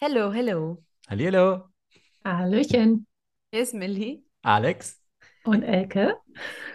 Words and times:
Hello, 0.00 0.30
hello. 0.30 0.82
Hallihallo, 1.08 1.68
Hallöchen 2.24 3.06
Hier 3.50 3.62
ist 3.62 3.72
Millie 3.72 4.22
Alex. 4.42 5.00
und 5.44 5.62
Elke. 5.62 6.16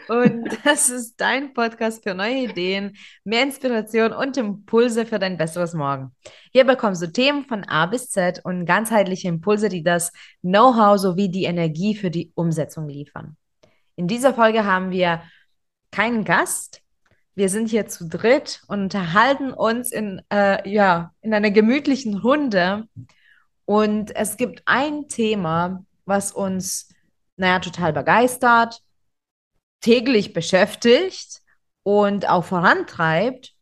und 0.08 0.50
das 0.64 0.90
ist 0.90 1.18
dein 1.22 1.54
Podcast 1.54 2.02
für 2.04 2.16
neue 2.16 2.46
Ideen, 2.46 2.98
mehr 3.24 3.44
Inspiration 3.44 4.12
und 4.14 4.38
Impulse 4.38 5.06
für 5.06 5.20
dein 5.20 5.38
besseres 5.38 5.74
Morgen. 5.74 6.16
Hier 6.52 6.64
bekommst 6.64 7.04
du 7.04 7.12
Themen 7.12 7.46
von 7.46 7.64
A 7.66 7.86
bis 7.86 8.10
Z 8.10 8.42
und 8.44 8.66
ganzheitliche 8.66 9.28
Impulse, 9.28 9.70
die 9.70 9.84
das 9.84 10.12
Know-how 10.42 10.98
sowie 10.98 11.30
die 11.30 11.44
Energie 11.44 11.94
für 11.96 12.10
die 12.10 12.32
Umsetzung 12.34 12.88
liefern. 12.90 13.38
In 13.98 14.08
dieser 14.08 14.34
Folge 14.34 14.66
haben 14.66 14.90
wir 14.90 15.22
keinen 15.92 16.24
Gast. 16.24 16.81
Wir 17.36 17.50
sind 17.50 17.70
hier 17.70 17.88
zu 17.88 18.08
dritt 18.08 18.62
und 18.68 18.84
unterhalten 18.84 19.54
uns 19.54 19.92
in, 19.92 20.22
äh, 20.32 20.68
ja, 20.70 21.14
in 21.22 21.34
einer 21.34 21.52
gemütlichen 21.52 22.18
Runde. 22.18 22.88
Und 23.66 24.16
es 24.16 24.38
gibt 24.38 24.64
ein 24.66 25.08
Thema, 25.08 25.86
was 26.06 26.32
uns, 26.32 26.90
naja, 27.38 27.60
total 27.60 27.94
begeistert, 27.94 28.82
täglich 29.80 30.34
beschäftigt 30.34 31.42
und 31.84 32.30
auch 32.30 32.44
vorantreibt. 32.44 33.54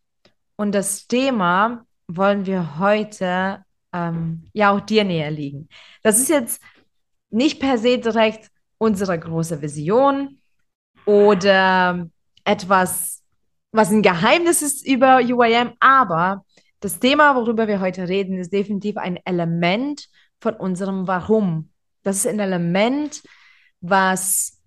Und 0.55 0.74
das 0.74 1.08
Thema 1.08 1.86
wollen 2.08 2.46
wir 2.46 2.80
heute 2.80 3.63
ähm, 3.94 4.49
ja 4.54 4.72
auch 4.72 4.82
dir 4.82 5.04
näher 5.04 5.32
liegen. 5.32 5.70
Das 6.04 6.20
ist 6.20 6.30
jetzt 6.30 6.62
nicht 7.30 7.60
per 7.60 7.77
se 7.77 7.99
direkt 7.99 8.49
unsere 8.77 9.18
große 9.20 9.62
Vision 9.62 10.40
oder 11.05 12.10
etwas, 12.44 13.19
was 13.72 13.91
ein 13.91 14.02
Geheimnis 14.02 14.62
ist 14.62 14.86
über 14.86 15.18
UIM, 15.18 15.73
aber 15.80 16.44
das 16.80 17.00
Thema, 17.00 17.36
worüber 17.36 17.68
wir 17.68 17.82
heute 17.82 18.08
reden, 18.08 18.38
ist 18.38 18.54
definitiv 18.54 18.98
ein 18.98 19.18
Element 19.26 20.07
von 20.40 20.55
unserem 20.55 21.07
Warum. 21.07 21.70
Das 22.04 22.18
ist 22.18 22.27
ein 22.27 22.40
Element, 22.40 23.21
was 23.82 24.60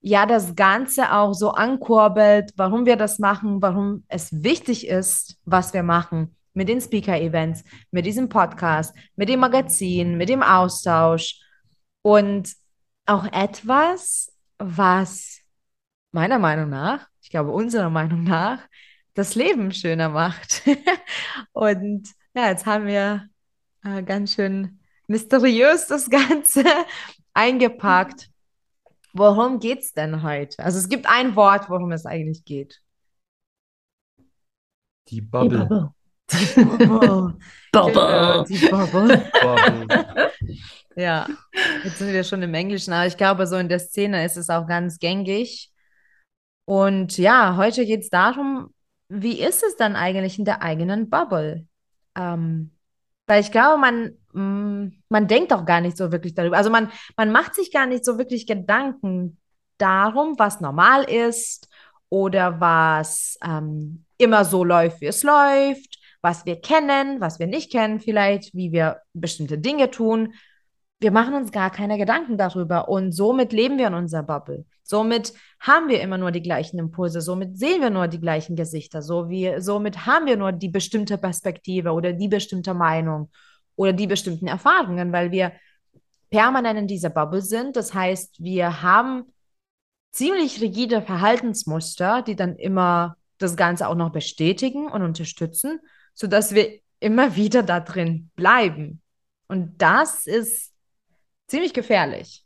ja 0.00 0.24
das 0.24 0.54
Ganze 0.54 1.12
auch 1.12 1.34
so 1.34 1.50
ankurbelt, 1.50 2.52
warum 2.56 2.86
wir 2.86 2.96
das 2.96 3.18
machen, 3.18 3.60
warum 3.60 4.04
es 4.08 4.42
wichtig 4.42 4.86
ist, 4.86 5.36
was 5.44 5.74
wir 5.74 5.82
machen 5.82 6.36
mit 6.54 6.68
den 6.68 6.80
Speaker-Events, 6.80 7.64
mit 7.90 8.06
diesem 8.06 8.28
Podcast, 8.28 8.94
mit 9.14 9.28
dem 9.28 9.40
Magazin, 9.40 10.16
mit 10.16 10.28
dem 10.30 10.42
Austausch 10.42 11.40
und 12.02 12.54
auch 13.04 13.26
etwas, 13.26 14.32
was 14.58 15.40
meiner 16.12 16.38
Meinung 16.38 16.70
nach, 16.70 17.06
ich 17.26 17.30
glaube 17.30 17.50
unserer 17.50 17.90
Meinung 17.90 18.22
nach, 18.22 18.60
das 19.14 19.34
Leben 19.34 19.72
schöner 19.72 20.10
macht. 20.10 20.62
Und 21.52 22.08
ja, 22.34 22.50
jetzt 22.50 22.66
haben 22.66 22.86
wir 22.86 23.28
äh, 23.82 24.04
ganz 24.04 24.34
schön 24.34 24.78
mysteriös 25.08 25.88
das 25.88 26.08
Ganze 26.08 26.62
eingepackt. 27.34 28.30
Worum 29.12 29.58
geht's 29.58 29.92
denn 29.92 30.22
heute? 30.22 30.62
Also 30.62 30.78
es 30.78 30.88
gibt 30.88 31.06
ein 31.08 31.34
Wort, 31.34 31.68
worum 31.68 31.90
es 31.90 32.06
eigentlich 32.06 32.44
geht. 32.44 32.80
Die 35.08 35.20
Die 35.20 35.20
Bubble. 35.20 35.66
Bubble. 35.66 35.92
Bubble. 36.28 36.78
Genau, 36.78 37.32
Bubble. 37.72 38.44
die 38.48 38.68
Bubble. 38.68 39.32
Bubble. 39.42 40.32
Ja, 40.94 41.26
jetzt 41.82 41.98
sind 41.98 42.12
wir 42.12 42.22
schon 42.22 42.42
im 42.42 42.54
Englischen, 42.54 42.92
aber 42.92 43.08
ich 43.08 43.16
glaube, 43.16 43.48
so 43.48 43.56
in 43.56 43.68
der 43.68 43.80
Szene 43.80 44.24
ist 44.24 44.36
es 44.36 44.48
auch 44.48 44.68
ganz 44.68 45.00
gängig. 45.00 45.72
Und 46.66 47.16
ja, 47.16 47.56
heute 47.56 47.86
geht 47.86 48.02
es 48.02 48.10
darum, 48.10 48.74
wie 49.08 49.40
ist 49.40 49.62
es 49.62 49.76
dann 49.76 49.96
eigentlich 49.96 50.38
in 50.38 50.44
der 50.44 50.62
eigenen 50.62 51.08
Bubble? 51.08 51.66
Ähm, 52.16 52.72
weil 53.26 53.40
ich 53.40 53.52
glaube, 53.52 53.78
man, 53.78 54.18
mh, 54.32 54.90
man 55.08 55.28
denkt 55.28 55.52
auch 55.52 55.64
gar 55.64 55.80
nicht 55.80 55.96
so 55.96 56.12
wirklich 56.12 56.34
darüber. 56.34 56.56
Also 56.56 56.70
man, 56.70 56.90
man 57.16 57.32
macht 57.32 57.54
sich 57.54 57.72
gar 57.72 57.86
nicht 57.86 58.04
so 58.04 58.18
wirklich 58.18 58.46
Gedanken 58.46 59.38
darum, 59.78 60.38
was 60.38 60.60
normal 60.60 61.04
ist 61.04 61.68
oder 62.08 62.60
was 62.60 63.38
ähm, 63.44 64.04
immer 64.18 64.44
so 64.44 64.64
läuft, 64.64 65.00
wie 65.00 65.06
es 65.06 65.22
läuft, 65.22 65.98
was 66.20 66.46
wir 66.46 66.60
kennen, 66.60 67.20
was 67.20 67.38
wir 67.38 67.46
nicht 67.46 67.70
kennen 67.70 68.00
vielleicht, 68.00 68.54
wie 68.54 68.72
wir 68.72 69.02
bestimmte 69.12 69.58
Dinge 69.58 69.90
tun. 69.90 70.34
Wir 70.98 71.10
machen 71.10 71.34
uns 71.34 71.52
gar 71.52 71.70
keine 71.70 71.98
Gedanken 71.98 72.38
darüber 72.38 72.88
und 72.88 73.12
somit 73.12 73.52
leben 73.52 73.76
wir 73.76 73.88
in 73.88 73.94
unserer 73.94 74.22
Bubble. 74.22 74.64
Somit 74.82 75.34
haben 75.60 75.88
wir 75.88 76.00
immer 76.00 76.16
nur 76.16 76.30
die 76.30 76.40
gleichen 76.40 76.78
Impulse, 76.78 77.20
somit 77.20 77.58
sehen 77.58 77.82
wir 77.82 77.90
nur 77.90 78.08
die 78.08 78.20
gleichen 78.20 78.56
Gesichter, 78.56 79.02
so 79.02 79.28
wie, 79.28 79.60
somit 79.60 80.06
haben 80.06 80.26
wir 80.26 80.38
nur 80.38 80.52
die 80.52 80.68
bestimmte 80.68 81.18
Perspektive 81.18 81.92
oder 81.92 82.14
die 82.14 82.28
bestimmte 82.28 82.72
Meinung 82.72 83.30
oder 83.74 83.92
die 83.92 84.06
bestimmten 84.06 84.46
Erfahrungen, 84.46 85.12
weil 85.12 85.32
wir 85.32 85.52
permanent 86.30 86.78
in 86.78 86.86
dieser 86.86 87.10
Bubble 87.10 87.42
sind. 87.42 87.76
Das 87.76 87.92
heißt, 87.92 88.42
wir 88.42 88.82
haben 88.82 89.32
ziemlich 90.12 90.62
rigide 90.62 91.02
Verhaltensmuster, 91.02 92.22
die 92.22 92.36
dann 92.36 92.56
immer 92.56 93.16
das 93.38 93.56
Ganze 93.56 93.88
auch 93.88 93.94
noch 93.94 94.12
bestätigen 94.12 94.88
und 94.90 95.02
unterstützen, 95.02 95.80
sodass 96.14 96.54
wir 96.54 96.80
immer 97.00 97.36
wieder 97.36 97.62
da 97.62 97.80
drin 97.80 98.30
bleiben. 98.34 99.02
Und 99.46 99.82
das 99.82 100.26
ist 100.26 100.72
ziemlich 101.46 101.72
gefährlich. 101.72 102.44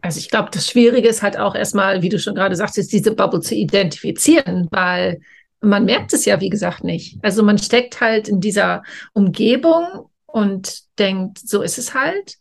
Also 0.00 0.18
ich 0.18 0.30
glaube, 0.30 0.50
das 0.52 0.66
Schwierige 0.66 1.08
ist 1.08 1.22
halt 1.22 1.38
auch 1.38 1.54
erstmal, 1.54 2.02
wie 2.02 2.08
du 2.08 2.18
schon 2.18 2.34
gerade 2.34 2.56
sagtest, 2.56 2.92
diese 2.92 3.14
Bubble 3.14 3.40
zu 3.40 3.54
identifizieren, 3.54 4.66
weil 4.70 5.20
man 5.60 5.84
merkt 5.84 6.12
es 6.12 6.24
ja, 6.24 6.40
wie 6.40 6.50
gesagt, 6.50 6.82
nicht. 6.82 7.18
Also 7.22 7.42
man 7.44 7.58
steckt 7.58 8.00
halt 8.00 8.28
in 8.28 8.40
dieser 8.40 8.82
Umgebung 9.12 10.10
und 10.26 10.80
denkt, 10.98 11.38
so 11.38 11.62
ist 11.62 11.78
es 11.78 11.94
halt. 11.94 12.38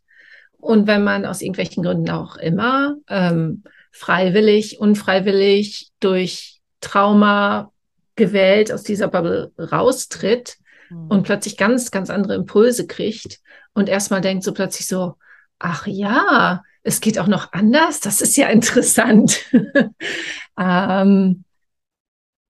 Und 0.57 0.87
wenn 0.87 1.03
man 1.03 1.25
aus 1.25 1.41
irgendwelchen 1.41 1.83
Gründen 1.83 2.09
auch 2.09 2.37
immer 2.37 2.95
ähm, 3.09 3.63
freiwillig, 3.91 4.79
unfreiwillig 4.79 5.91
durch 5.99 6.61
Trauma 6.81 7.71
gewählt 8.15 8.71
aus 8.71 8.83
dieser 8.83 9.07
Bubble 9.07 9.51
raustritt 9.57 10.57
und 11.09 11.23
plötzlich 11.23 11.57
ganz, 11.57 11.91
ganz 11.91 12.09
andere 12.09 12.35
Impulse 12.35 12.87
kriegt 12.87 13.39
und 13.73 13.89
erstmal 13.89 14.21
denkt 14.21 14.43
so 14.43 14.53
plötzlich 14.53 14.87
so, 14.87 15.15
ach 15.59 15.87
ja, 15.87 16.63
es 16.83 16.99
geht 17.01 17.19
auch 17.19 17.27
noch 17.27 17.53
anders, 17.53 17.99
das 17.99 18.21
ist 18.21 18.35
ja 18.37 18.49
interessant. 18.49 19.39
ähm, 20.59 21.43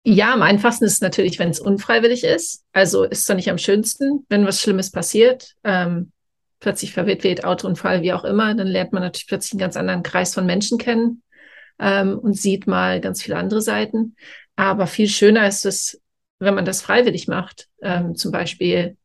ja, 0.04 0.32
am 0.32 0.42
einfachsten 0.42 0.84
ist 0.84 0.94
es 0.94 1.00
natürlich, 1.00 1.38
wenn 1.38 1.50
es 1.50 1.60
unfreiwillig 1.60 2.24
ist. 2.24 2.64
Also 2.72 3.04
ist 3.04 3.20
es 3.20 3.26
doch 3.26 3.36
nicht 3.36 3.50
am 3.50 3.58
schönsten, 3.58 4.26
wenn 4.28 4.46
was 4.46 4.60
Schlimmes 4.60 4.90
passiert. 4.90 5.54
Ähm, 5.62 6.12
plötzlich 6.58 6.92
verwitwet, 6.92 7.44
Autounfall, 7.44 8.02
wie 8.02 8.12
auch 8.12 8.24
immer, 8.24 8.54
dann 8.54 8.66
lernt 8.66 8.92
man 8.92 9.02
natürlich 9.02 9.28
plötzlich 9.28 9.52
einen 9.52 9.60
ganz 9.60 9.76
anderen 9.76 10.02
Kreis 10.02 10.34
von 10.34 10.46
Menschen 10.46 10.78
kennen 10.78 11.22
ähm, 11.78 12.18
und 12.18 12.36
sieht 12.36 12.66
mal 12.66 13.00
ganz 13.00 13.22
viele 13.22 13.36
andere 13.36 13.60
Seiten. 13.60 14.16
Aber 14.56 14.86
viel 14.86 15.08
schöner 15.08 15.46
ist 15.46 15.66
es, 15.66 16.00
wenn 16.42 16.54
man 16.54 16.64
das 16.64 16.82
freiwillig 16.82 17.28
macht. 17.28 17.68
Ähm, 17.82 18.16
zum 18.16 18.32
Beispiel 18.32 18.96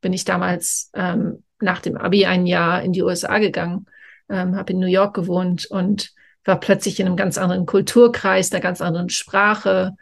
bin 0.00 0.12
ich 0.12 0.24
damals 0.24 0.90
ähm, 0.94 1.42
nach 1.60 1.80
dem 1.80 1.96
Abi 1.96 2.24
ein 2.24 2.46
Jahr 2.46 2.82
in 2.82 2.92
die 2.92 3.02
USA 3.02 3.38
gegangen, 3.38 3.86
ähm, 4.28 4.56
habe 4.56 4.72
in 4.72 4.78
New 4.78 4.86
York 4.86 5.14
gewohnt 5.14 5.66
und 5.66 6.12
war 6.44 6.58
plötzlich 6.58 6.98
in 6.98 7.06
einem 7.06 7.16
ganz 7.16 7.36
anderen 7.36 7.66
Kulturkreis, 7.66 8.52
einer 8.52 8.62
ganz 8.62 8.80
anderen 8.80 9.10
Sprache. 9.10 9.96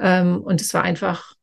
Ähm, 0.00 0.40
und 0.42 0.60
es 0.60 0.74
war 0.74 0.82
einfach, 0.82 1.34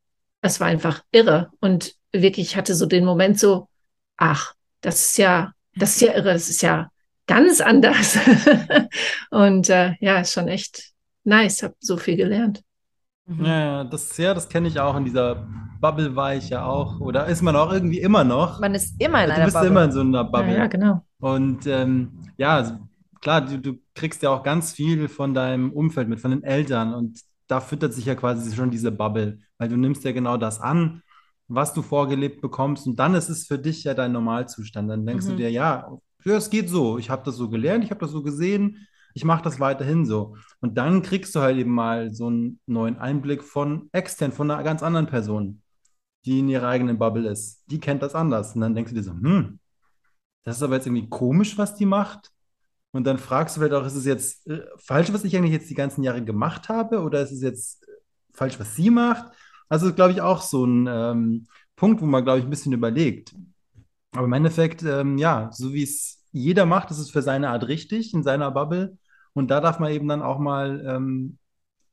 es 0.42 0.60
war 0.60 0.66
einfach 0.66 1.02
irre. 1.12 1.50
Und 1.60 1.94
wirklich, 2.12 2.48
ich 2.48 2.56
hatte 2.56 2.74
so 2.74 2.86
den 2.86 3.04
Moment 3.04 3.38
so, 3.38 3.68
ach, 4.16 4.54
das 4.82 5.00
ist 5.00 5.18
ja, 5.18 5.52
das 5.76 5.94
ist 5.94 6.02
ja 6.02 6.12
irre, 6.14 6.32
das 6.34 6.50
ist 6.50 6.62
ja 6.62 6.90
ganz 7.26 7.60
anders. 7.60 8.18
und 9.30 9.70
äh, 9.70 9.94
ja, 10.00 10.20
ist 10.20 10.32
schon 10.32 10.48
echt 10.48 10.92
nice, 11.24 11.62
habe 11.62 11.74
so 11.80 11.96
viel 11.96 12.16
gelernt. 12.16 12.62
Mhm. 13.30 13.44
Ja, 13.44 13.60
ja, 13.60 13.84
das, 13.84 14.16
ja, 14.16 14.34
das 14.34 14.48
kenne 14.48 14.68
ich 14.68 14.78
auch. 14.80 14.96
In 14.96 15.04
dieser 15.04 15.46
Bubble 15.80 16.14
war 16.16 16.34
ich 16.34 16.50
ja 16.50 16.64
auch. 16.64 17.00
Oder 17.00 17.26
ist 17.26 17.42
man 17.42 17.56
auch 17.56 17.72
irgendwie 17.72 18.00
immer 18.00 18.24
noch? 18.24 18.60
Man 18.60 18.74
ist 18.74 19.00
immer 19.00 19.24
in 19.24 19.30
Du 19.30 19.34
einer 19.36 19.44
bist 19.44 19.54
Bubble. 19.54 19.68
immer 19.70 19.84
in 19.84 19.92
so 19.92 20.00
einer 20.00 20.18
Ja, 20.24 20.30
Bubble. 20.30 20.56
ja, 20.56 20.66
genau. 20.66 21.04
Und 21.20 21.66
ähm, 21.66 22.10
ja, 22.36 22.56
also 22.56 22.74
klar, 23.20 23.40
du, 23.42 23.58
du 23.58 23.74
kriegst 23.94 24.22
ja 24.22 24.30
auch 24.30 24.42
ganz 24.42 24.72
viel 24.72 25.08
von 25.08 25.34
deinem 25.34 25.72
Umfeld 25.72 26.08
mit, 26.08 26.20
von 26.20 26.30
den 26.32 26.42
Eltern. 26.42 26.94
Und 26.94 27.20
da 27.46 27.60
füttert 27.60 27.92
sich 27.94 28.04
ja 28.06 28.14
quasi 28.14 28.54
schon 28.54 28.70
diese 28.70 28.90
Bubble, 28.92 29.38
weil 29.58 29.68
du 29.68 29.76
nimmst 29.76 30.04
ja 30.04 30.12
genau 30.12 30.36
das 30.36 30.60
an, 30.60 31.02
was 31.48 31.72
du 31.74 31.82
vorgelebt 31.82 32.40
bekommst. 32.40 32.86
Und 32.86 32.96
dann 32.98 33.14
ist 33.14 33.28
es 33.28 33.46
für 33.46 33.58
dich 33.58 33.84
ja 33.84 33.94
dein 33.94 34.12
Normalzustand. 34.12 34.90
Dann 34.90 35.06
denkst 35.06 35.26
du 35.26 35.32
Mhm. 35.32 35.36
dir, 35.36 35.50
ja, 35.50 35.88
ja, 36.24 36.36
es 36.36 36.50
geht 36.50 36.68
so. 36.68 36.98
Ich 36.98 37.10
habe 37.10 37.22
das 37.24 37.36
so 37.36 37.48
gelernt, 37.48 37.84
ich 37.84 37.90
habe 37.90 38.00
das 38.00 38.10
so 38.10 38.22
gesehen, 38.22 38.86
ich 39.14 39.24
mache 39.24 39.42
das 39.42 39.60
weiterhin 39.60 40.06
so. 40.06 40.36
Und 40.60 40.76
dann 40.76 41.02
kriegst 41.02 41.34
du 41.34 41.40
halt 41.40 41.58
eben 41.58 41.72
mal 41.72 42.12
so 42.12 42.28
einen 42.28 42.60
neuen 42.66 42.96
Einblick 42.98 43.42
von 43.42 43.88
extern, 43.92 44.32
von 44.32 44.50
einer 44.50 44.62
ganz 44.62 44.82
anderen 44.82 45.06
Person, 45.06 45.62
die 46.24 46.40
in 46.40 46.48
ihrer 46.48 46.68
eigenen 46.68 46.98
Bubble 46.98 47.28
ist. 47.28 47.64
Die 47.66 47.80
kennt 47.80 48.02
das 48.02 48.14
anders. 48.14 48.54
Und 48.54 48.60
dann 48.60 48.74
denkst 48.74 48.92
du 48.92 48.96
dir 48.96 49.04
so, 49.04 49.12
hm, 49.12 49.58
das 50.44 50.56
ist 50.56 50.62
aber 50.62 50.76
jetzt 50.76 50.86
irgendwie 50.86 51.08
komisch, 51.08 51.58
was 51.58 51.74
die 51.74 51.86
macht. 51.86 52.30
Und 52.92 53.04
dann 53.04 53.18
fragst 53.18 53.56
du 53.56 53.60
vielleicht 53.60 53.74
auch, 53.74 53.86
ist 53.86 53.94
es 53.94 54.04
jetzt 54.04 54.46
äh, 54.48 54.62
falsch, 54.78 55.12
was 55.12 55.24
ich 55.24 55.36
eigentlich 55.36 55.52
jetzt 55.52 55.70
die 55.70 55.74
ganzen 55.74 56.02
Jahre 56.02 56.24
gemacht 56.24 56.68
habe, 56.68 57.00
oder 57.00 57.22
ist 57.22 57.30
es 57.30 57.42
jetzt 57.42 57.84
äh, 57.84 57.92
falsch, 58.32 58.58
was 58.58 58.74
sie 58.74 58.90
macht? 58.90 59.32
Also, 59.68 59.94
glaube 59.94 60.12
ich, 60.12 60.20
auch 60.20 60.42
so 60.42 60.64
ein 60.64 60.88
ähm, 60.88 61.46
Punkt, 61.76 62.02
wo 62.02 62.06
man, 62.06 62.24
glaube 62.24 62.40
ich, 62.40 62.44
ein 62.44 62.50
bisschen 62.50 62.72
überlegt. 62.72 63.34
Aber 64.12 64.26
im 64.26 64.32
Endeffekt, 64.32 64.82
ähm, 64.82 65.18
ja, 65.18 65.50
so 65.52 65.72
wie 65.72 65.84
es 65.84 66.24
jeder 66.32 66.66
macht, 66.66 66.90
ist 66.90 66.98
es 66.98 67.10
für 67.10 67.22
seine 67.22 67.50
Art 67.50 67.68
richtig, 67.68 68.12
in 68.14 68.22
seiner 68.22 68.50
Bubble. 68.50 68.98
Und 69.34 69.50
da 69.50 69.60
darf 69.60 69.78
man 69.78 69.92
eben 69.92 70.08
dann 70.08 70.22
auch 70.22 70.38
mal 70.38 70.84
ähm, 70.86 71.38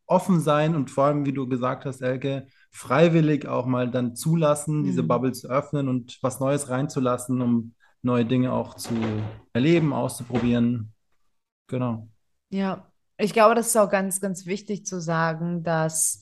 offen 0.05 0.39
sein 0.39 0.75
und 0.75 0.91
vor 0.91 1.05
allem, 1.05 1.25
wie 1.25 1.33
du 1.33 1.47
gesagt 1.47 1.85
hast, 1.85 2.01
Elke, 2.01 2.47
freiwillig 2.71 3.47
auch 3.47 3.65
mal 3.65 3.89
dann 3.91 4.15
zulassen, 4.15 4.83
diese 4.83 5.03
Mhm. 5.03 5.07
Bubble 5.07 5.33
zu 5.33 5.49
öffnen 5.49 5.87
und 5.89 6.17
was 6.21 6.39
Neues 6.39 6.69
reinzulassen, 6.69 7.41
um 7.41 7.75
neue 8.03 8.25
Dinge 8.25 8.53
auch 8.53 8.75
zu 8.75 8.93
erleben, 9.53 9.93
auszuprobieren. 9.93 10.93
Genau. 11.67 12.09
Ja, 12.49 12.91
ich 13.17 13.33
glaube, 13.33 13.55
das 13.55 13.67
ist 13.67 13.77
auch 13.77 13.89
ganz, 13.89 14.21
ganz 14.21 14.45
wichtig 14.45 14.85
zu 14.85 15.01
sagen, 15.01 15.63
dass 15.63 16.21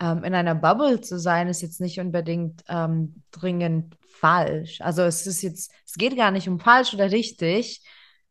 ähm, 0.00 0.24
in 0.24 0.34
einer 0.34 0.54
Bubble 0.54 1.00
zu 1.00 1.18
sein, 1.18 1.48
ist 1.48 1.62
jetzt 1.62 1.80
nicht 1.80 2.00
unbedingt 2.00 2.62
ähm, 2.68 3.24
dringend 3.32 3.96
falsch. 4.20 4.80
Also 4.80 5.02
es 5.02 5.26
ist 5.26 5.42
jetzt, 5.42 5.72
es 5.86 5.94
geht 5.94 6.16
gar 6.16 6.30
nicht 6.30 6.48
um 6.48 6.60
falsch 6.60 6.94
oder 6.94 7.10
richtig. 7.10 7.84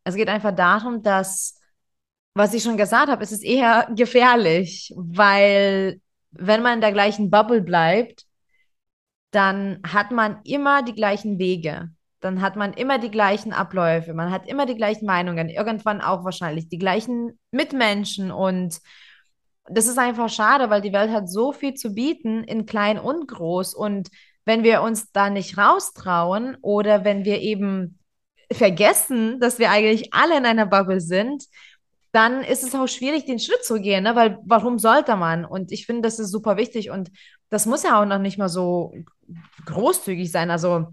Es 0.04 0.14
geht 0.14 0.28
einfach 0.28 0.54
darum, 0.54 1.02
dass, 1.02 1.59
was 2.34 2.54
ich 2.54 2.62
schon 2.62 2.76
gesagt 2.76 3.08
habe, 3.10 3.22
es 3.22 3.32
ist 3.32 3.44
eher 3.44 3.88
gefährlich, 3.94 4.92
weil 4.96 6.00
wenn 6.30 6.62
man 6.62 6.74
in 6.74 6.80
der 6.80 6.92
gleichen 6.92 7.30
Bubble 7.30 7.60
bleibt, 7.60 8.24
dann 9.30 9.80
hat 9.86 10.10
man 10.10 10.40
immer 10.44 10.82
die 10.82 10.94
gleichen 10.94 11.38
Wege. 11.38 11.90
Dann 12.20 12.42
hat 12.42 12.56
man 12.56 12.74
immer 12.74 12.98
die 12.98 13.10
gleichen 13.10 13.52
Abläufe, 13.52 14.12
man 14.12 14.30
hat 14.30 14.46
immer 14.46 14.66
die 14.66 14.74
gleichen 14.74 15.06
Meinungen, 15.06 15.48
irgendwann 15.48 16.02
auch 16.02 16.24
wahrscheinlich 16.24 16.68
die 16.68 16.78
gleichen 16.78 17.38
Mitmenschen. 17.50 18.30
Und 18.30 18.80
das 19.64 19.86
ist 19.86 19.98
einfach 19.98 20.28
schade, 20.28 20.68
weil 20.68 20.82
die 20.82 20.92
Welt 20.92 21.10
hat 21.10 21.30
so 21.30 21.52
viel 21.52 21.74
zu 21.74 21.94
bieten 21.94 22.44
in 22.44 22.66
klein 22.66 22.98
und 22.98 23.26
groß. 23.26 23.74
Und 23.74 24.10
wenn 24.44 24.62
wir 24.64 24.82
uns 24.82 25.12
da 25.12 25.30
nicht 25.30 25.56
raustrauen 25.56 26.58
oder 26.60 27.04
wenn 27.04 27.24
wir 27.24 27.40
eben 27.40 27.98
vergessen, 28.52 29.40
dass 29.40 29.58
wir 29.58 29.70
eigentlich 29.70 30.12
alle 30.12 30.36
in 30.36 30.44
einer 30.44 30.66
Bubble 30.66 31.00
sind, 31.00 31.44
dann 32.12 32.42
ist 32.42 32.64
es 32.64 32.74
auch 32.74 32.88
schwierig, 32.88 33.24
den 33.26 33.38
Schritt 33.38 33.64
zu 33.64 33.80
gehen, 33.80 34.04
ne? 34.04 34.16
Weil 34.16 34.38
warum 34.44 34.78
sollte 34.78 35.16
man? 35.16 35.44
Und 35.44 35.72
ich 35.72 35.86
finde, 35.86 36.02
das 36.02 36.18
ist 36.18 36.30
super 36.30 36.56
wichtig 36.56 36.90
und 36.90 37.10
das 37.50 37.66
muss 37.66 37.82
ja 37.82 38.00
auch 38.00 38.06
noch 38.06 38.18
nicht 38.18 38.38
mal 38.38 38.48
so 38.48 38.92
großzügig 39.66 40.30
sein. 40.30 40.50
Also 40.50 40.88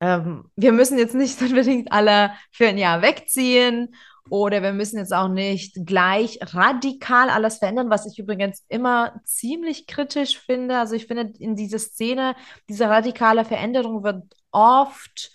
ähm, 0.00 0.50
wir 0.56 0.72
müssen 0.72 0.98
jetzt 0.98 1.14
nicht 1.14 1.40
unbedingt 1.42 1.92
alle 1.92 2.32
für 2.50 2.68
ein 2.68 2.78
Jahr 2.78 3.02
wegziehen 3.02 3.94
oder 4.30 4.62
wir 4.62 4.72
müssen 4.72 4.98
jetzt 4.98 5.14
auch 5.14 5.28
nicht 5.28 5.86
gleich 5.86 6.38
radikal 6.42 7.30
alles 7.30 7.58
verändern, 7.58 7.90
was 7.90 8.06
ich 8.06 8.18
übrigens 8.18 8.64
immer 8.68 9.20
ziemlich 9.24 9.86
kritisch 9.86 10.38
finde. 10.38 10.78
Also 10.78 10.94
ich 10.94 11.06
finde, 11.06 11.32
in 11.38 11.56
dieser 11.56 11.78
Szene, 11.78 12.34
diese 12.68 12.88
radikale 12.88 13.44
Veränderung 13.44 14.02
wird 14.02 14.24
oft 14.50 15.32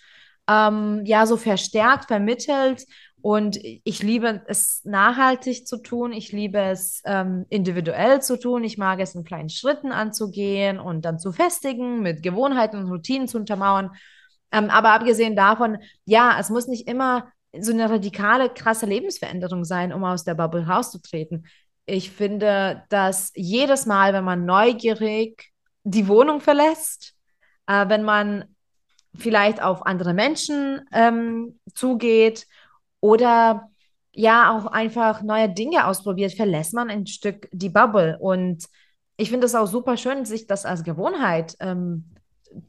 ähm, 0.48 1.02
ja 1.04 1.26
so 1.26 1.36
verstärkt, 1.36 2.06
vermittelt. 2.06 2.86
Und 3.24 3.58
ich 3.62 4.02
liebe 4.02 4.42
es 4.48 4.84
nachhaltig 4.84 5.66
zu 5.66 5.78
tun. 5.78 6.12
Ich 6.12 6.30
liebe 6.30 6.58
es 6.58 7.00
ähm, 7.06 7.46
individuell 7.48 8.20
zu 8.20 8.38
tun. 8.38 8.64
Ich 8.64 8.76
mag 8.76 9.00
es 9.00 9.14
in 9.14 9.24
kleinen 9.24 9.48
Schritten 9.48 9.92
anzugehen 9.92 10.78
und 10.78 11.06
dann 11.06 11.18
zu 11.18 11.32
festigen, 11.32 12.02
mit 12.02 12.22
Gewohnheiten 12.22 12.76
und 12.76 12.90
Routinen 12.90 13.26
zu 13.26 13.38
untermauern. 13.38 13.92
Ähm, 14.52 14.68
aber 14.68 14.90
abgesehen 14.90 15.36
davon, 15.36 15.78
ja, 16.04 16.36
es 16.38 16.50
muss 16.50 16.66
nicht 16.66 16.86
immer 16.86 17.32
so 17.58 17.72
eine 17.72 17.88
radikale, 17.88 18.50
krasse 18.50 18.84
Lebensveränderung 18.84 19.64
sein, 19.64 19.94
um 19.94 20.04
aus 20.04 20.24
der 20.24 20.34
Bubble 20.34 20.66
rauszutreten. 20.66 21.46
Ich 21.86 22.10
finde, 22.10 22.82
dass 22.90 23.32
jedes 23.34 23.86
Mal, 23.86 24.12
wenn 24.12 24.24
man 24.24 24.44
neugierig 24.44 25.50
die 25.82 26.08
Wohnung 26.08 26.42
verlässt, 26.42 27.14
äh, 27.68 27.88
wenn 27.88 28.02
man 28.02 28.54
vielleicht 29.14 29.62
auf 29.62 29.86
andere 29.86 30.12
Menschen 30.12 30.86
ähm, 30.92 31.58
zugeht 31.74 32.46
oder 33.04 33.68
ja 34.12 34.56
auch 34.56 34.64
einfach 34.64 35.20
neue 35.20 35.50
Dinge 35.50 35.86
ausprobiert, 35.86 36.32
verlässt 36.32 36.72
man 36.72 36.88
ein 36.88 37.06
Stück 37.06 37.50
die 37.52 37.68
Bubble. 37.68 38.16
Und 38.18 38.64
ich 39.18 39.28
finde 39.28 39.44
es 39.44 39.54
auch 39.54 39.66
super 39.66 39.98
schön, 39.98 40.24
sich 40.24 40.46
das 40.46 40.64
als 40.64 40.84
Gewohnheit 40.84 41.54
ähm, 41.60 42.14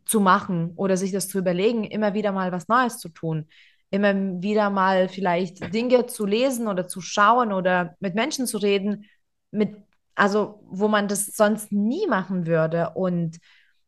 zu 0.04 0.20
machen 0.20 0.74
oder 0.76 0.98
sich 0.98 1.14
das 1.14 1.30
zu 1.30 1.38
überlegen, 1.38 1.86
immer 1.86 2.14
wieder 2.16 2.34
mal 2.34 2.52
was 2.52 2.68
Neues 2.68 2.98
zu 2.98 3.08
tun. 3.08 3.48
Immer 3.92 4.42
wieder 4.42 4.70
mal 4.70 5.08
vielleicht 5.08 5.74
Dinge 5.74 6.06
zu 6.06 6.26
lesen 6.26 6.68
oder 6.68 6.86
zu 6.86 7.00
schauen 7.00 7.54
oder 7.54 7.96
mit 8.02 8.14
Menschen 8.14 8.46
zu 8.46 8.58
reden, 8.58 9.06
mit, 9.52 9.74
also 10.16 10.60
wo 10.70 10.90
man 10.90 11.08
das 11.08 11.28
sonst 11.28 11.72
nie 11.72 12.08
machen 12.08 12.46
würde. 12.46 12.90
Und 12.96 13.38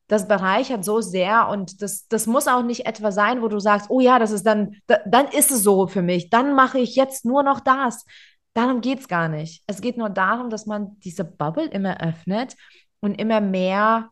das 0.08 0.28
bereichert 0.28 0.86
so 0.86 1.02
sehr 1.02 1.50
und 1.50 1.82
das, 1.82 2.08
das 2.08 2.28
muss 2.28 2.48
auch 2.48 2.64
nicht 2.64 2.86
etwa 2.86 3.12
sein, 3.12 3.42
wo 3.42 3.48
du 3.50 3.60
sagst, 3.60 3.90
oh 3.90 4.00
ja, 4.00 4.20
das 4.20 4.32
ist 4.32 4.46
dann, 4.46 4.76
da, 4.88 5.00
dann 5.06 5.28
ist 5.28 5.52
es 5.52 5.64
so 5.64 5.88
für 5.88 6.02
mich, 6.02 6.30
dann 6.30 6.56
mache 6.56 6.80
ich 6.80 6.96
jetzt 6.96 7.26
nur 7.26 7.44
noch 7.44 7.60
das. 7.60 8.06
Darum 8.54 8.82
geht 8.82 9.00
es 9.02 9.08
gar 9.08 9.28
nicht. 9.30 9.64
Es 9.68 9.82
geht 9.82 9.98
nur 9.98 10.10
darum, 10.10 10.50
dass 10.50 10.66
man 10.66 10.98
diese 11.00 11.24
Bubble 11.24 11.66
immer 11.68 12.02
öffnet 12.02 12.56
und 13.02 13.20
immer 13.20 13.42
mehr 13.42 14.10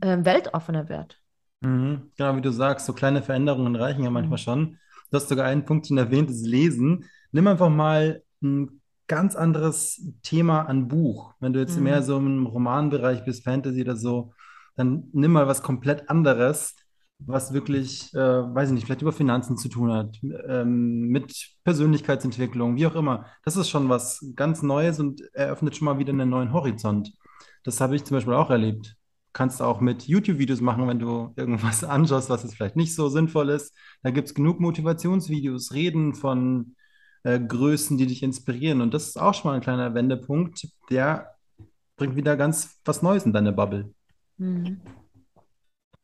äh, 0.00 0.18
weltoffener 0.20 0.88
wird. 0.88 1.18
Mhm. 1.60 2.10
Genau, 2.16 2.36
wie 2.36 2.40
du 2.40 2.50
sagst, 2.52 2.86
so 2.86 2.92
kleine 2.92 3.22
Veränderungen 3.22 3.76
reichen 3.76 4.04
ja 4.04 4.10
manchmal 4.10 4.38
Mhm. 4.38 4.42
schon. 4.42 4.78
Du 5.10 5.16
hast 5.16 5.28
sogar 5.28 5.46
einen 5.46 5.64
Punkt 5.64 5.86
schon 5.86 5.98
erwähnt, 5.98 6.30
das 6.30 6.42
Lesen. 6.42 7.04
Nimm 7.32 7.46
einfach 7.46 7.68
mal 7.68 8.22
ein 8.42 8.80
ganz 9.06 9.36
anderes 9.36 10.02
Thema 10.22 10.62
an 10.62 10.88
Buch. 10.88 11.34
Wenn 11.40 11.52
du 11.52 11.60
jetzt 11.60 11.76
mehr 11.76 12.00
Mhm. 12.00 12.04
so 12.04 12.16
im 12.18 12.46
Romanbereich 12.46 13.24
bist, 13.24 13.44
Fantasy 13.44 13.82
oder 13.82 13.96
so, 13.96 14.32
dann 14.76 15.08
nimm 15.12 15.32
mal 15.32 15.46
was 15.46 15.62
komplett 15.62 16.08
anderes, 16.08 16.76
was 17.18 17.52
wirklich, 17.52 18.12
äh, 18.14 18.18
weiß 18.18 18.68
ich 18.68 18.74
nicht, 18.74 18.84
vielleicht 18.86 19.02
über 19.02 19.12
Finanzen 19.12 19.56
zu 19.56 19.68
tun 19.68 19.92
hat, 19.92 20.18
ähm, 20.48 21.08
mit 21.08 21.50
Persönlichkeitsentwicklung, 21.64 22.76
wie 22.76 22.86
auch 22.86 22.94
immer. 22.94 23.26
Das 23.44 23.56
ist 23.56 23.68
schon 23.70 23.88
was 23.88 24.24
ganz 24.34 24.62
Neues 24.62 24.98
und 24.98 25.20
eröffnet 25.34 25.76
schon 25.76 25.86
mal 25.86 25.98
wieder 25.98 26.12
einen 26.12 26.30
neuen 26.30 26.52
Horizont. 26.52 27.12
Das 27.64 27.80
habe 27.80 27.96
ich 27.96 28.04
zum 28.04 28.16
Beispiel 28.16 28.34
auch 28.34 28.50
erlebt. 28.50 28.96
Kannst 29.32 29.60
du 29.60 29.64
auch 29.64 29.80
mit 29.80 30.06
YouTube-Videos 30.06 30.60
machen, 30.60 30.88
wenn 30.88 30.98
du 30.98 31.32
irgendwas 31.36 31.84
anschaust, 31.84 32.28
was 32.30 32.42
jetzt 32.42 32.54
vielleicht 32.56 32.76
nicht 32.76 32.94
so 32.94 33.08
sinnvoll 33.08 33.50
ist. 33.50 33.74
Da 34.02 34.10
gibt 34.10 34.28
es 34.28 34.34
genug 34.34 34.60
Motivationsvideos, 34.60 35.72
Reden 35.72 36.14
von 36.14 36.74
äh, 37.22 37.40
Größen, 37.40 37.98
die 37.98 38.06
dich 38.06 38.22
inspirieren. 38.22 38.80
Und 38.80 38.94
das 38.94 39.08
ist 39.08 39.20
auch 39.20 39.34
schon 39.34 39.50
mal 39.50 39.54
ein 39.54 39.62
kleiner 39.62 39.94
Wendepunkt, 39.94 40.68
der 40.90 41.28
bringt 41.96 42.16
wieder 42.16 42.36
ganz 42.36 42.80
was 42.84 43.02
Neues 43.02 43.24
in 43.24 43.32
deine 43.32 43.52
Bubble. 43.52 43.94
Mhm. 44.38 44.80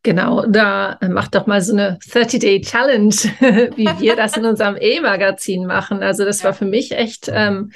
Genau, 0.02 0.46
da 0.46 0.96
äh, 1.00 1.08
macht 1.08 1.34
doch 1.34 1.46
mal 1.46 1.60
so 1.60 1.72
eine 1.72 1.98
30-Day-Challenge, 1.98 3.14
wie 3.76 4.00
wir 4.00 4.16
das 4.16 4.36
in 4.36 4.44
unserem 4.44 4.76
E-Magazin 4.80 5.66
machen. 5.66 6.02
Also 6.02 6.24
das 6.24 6.44
war 6.44 6.54
für 6.54 6.64
mich 6.64 6.92
echt 6.92 7.28
ähm, 7.30 7.72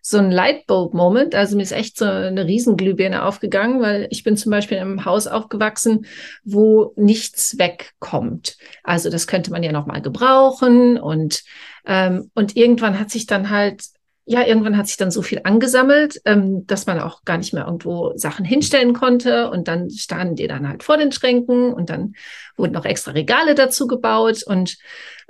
so 0.00 0.18
ein 0.18 0.30
Lightbulb-Moment. 0.30 1.34
Also 1.34 1.56
mir 1.56 1.64
ist 1.64 1.72
echt 1.72 1.98
so 1.98 2.04
eine 2.04 2.46
Riesenglühbirne 2.46 3.24
aufgegangen, 3.24 3.82
weil 3.82 4.06
ich 4.10 4.22
bin 4.22 4.36
zum 4.36 4.50
Beispiel 4.50 4.78
in 4.78 4.84
einem 4.84 5.04
Haus 5.04 5.26
aufgewachsen, 5.26 6.06
wo 6.44 6.92
nichts 6.96 7.58
wegkommt. 7.58 8.56
Also 8.84 9.10
das 9.10 9.26
könnte 9.26 9.50
man 9.50 9.62
ja 9.62 9.72
noch 9.72 9.86
mal 9.86 10.00
gebrauchen 10.00 10.98
und 10.98 11.42
ähm, 11.86 12.30
und 12.34 12.56
irgendwann 12.56 12.98
hat 12.98 13.10
sich 13.10 13.26
dann 13.26 13.50
halt 13.50 13.82
ja, 14.30 14.46
irgendwann 14.46 14.76
hat 14.76 14.86
sich 14.86 14.98
dann 14.98 15.10
so 15.10 15.22
viel 15.22 15.40
angesammelt, 15.44 16.20
ähm, 16.26 16.66
dass 16.66 16.84
man 16.84 17.00
auch 17.00 17.24
gar 17.24 17.38
nicht 17.38 17.54
mehr 17.54 17.64
irgendwo 17.64 18.12
Sachen 18.14 18.44
hinstellen 18.44 18.92
konnte. 18.92 19.50
Und 19.50 19.68
dann 19.68 19.88
standen 19.88 20.36
die 20.36 20.46
dann 20.46 20.68
halt 20.68 20.82
vor 20.82 20.98
den 20.98 21.12
Schränken 21.12 21.72
und 21.72 21.88
dann 21.88 22.12
wurden 22.54 22.74
noch 22.74 22.84
extra 22.84 23.12
Regale 23.12 23.54
dazu 23.54 23.86
gebaut. 23.86 24.42
Und 24.46 24.76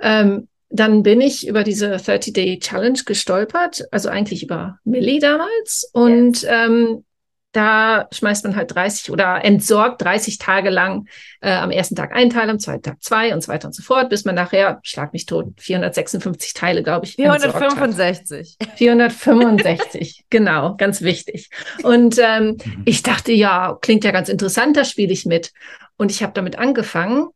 ähm, 0.01 0.49
dann 0.69 1.01
bin 1.01 1.21
ich 1.21 1.47
über 1.47 1.63
diese 1.63 1.95
30-Day-Challenge 1.95 2.99
gestolpert, 3.05 3.85
also 3.91 4.09
eigentlich 4.09 4.43
über 4.43 4.79
Millie 4.83 5.21
damals. 5.21 5.89
Und 5.93 6.45
ähm, 6.49 7.05
da 7.51 8.07
schmeißt 8.11 8.43
man 8.43 8.55
halt 8.55 8.73
30 8.73 9.11
oder 9.11 9.43
entsorgt 9.43 10.01
30 10.03 10.37
Tage 10.37 10.69
lang 10.69 11.07
äh, 11.41 11.51
am 11.51 11.71
ersten 11.71 11.95
Tag 11.95 12.15
ein 12.15 12.29
Teil, 12.29 12.49
am 12.49 12.59
zweiten 12.59 12.83
Tag 12.83 13.01
zwei 13.01 13.33
und 13.33 13.41
so 13.41 13.47
weiter 13.47 13.67
und 13.67 13.73
so 13.73 13.81
fort, 13.81 14.09
bis 14.09 14.23
man 14.25 14.35
nachher, 14.35 14.79
schlag 14.83 15.13
mich 15.13 15.25
tot, 15.25 15.53
456 15.57 16.53
Teile, 16.53 16.83
glaube 16.83 17.05
ich, 17.05 17.17
entsorgt 17.17 17.55
hat. 17.55 17.71
465. 17.71 18.57
465, 18.75 20.25
genau, 20.29 20.75
ganz 20.75 21.01
wichtig. 21.01 21.49
Und 21.81 22.17
ähm, 22.19 22.57
ich 22.85 23.01
dachte, 23.01 23.31
ja, 23.31 23.77
klingt 23.81 24.03
ja 24.03 24.11
ganz 24.11 24.29
interessant, 24.29 24.77
da 24.77 24.85
spiele 24.85 25.11
ich 25.11 25.25
mit. 25.25 25.51
Und 25.97 26.11
ich 26.11 26.21
habe 26.21 26.33
damit 26.33 26.57
angefangen 26.57 27.29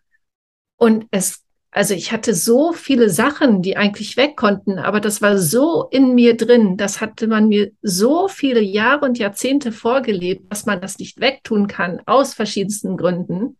und 0.78 1.08
es 1.12 1.43
also 1.74 1.96
ich 1.96 2.12
hatte 2.12 2.36
so 2.36 2.72
viele 2.72 3.10
Sachen, 3.10 3.62
die 3.62 3.78
eigentlich 3.78 4.16
weg 4.16 4.38
konnten, 4.38 4.78
aber 4.78 5.00
das 5.00 5.22
war 5.22 5.38
so 5.40 5.88
in 5.90 6.14
mir 6.14 6.38
drin, 6.38 6.78
das 6.78 7.02
hatte 7.02 7.28
man 7.28 7.48
mir 7.48 7.72
so 7.82 8.28
viele 8.28 8.62
Jahre 8.62 9.06
und 9.06 9.18
Jahrzehnte 9.18 9.72
vorgelebt, 9.72 10.52
dass 10.52 10.66
man 10.66 10.82
das 10.82 11.00
nicht 11.00 11.20
wegtun 11.20 11.68
kann, 11.68 12.02
aus 12.06 12.36
verschiedensten 12.36 12.96
Gründen, 12.96 13.58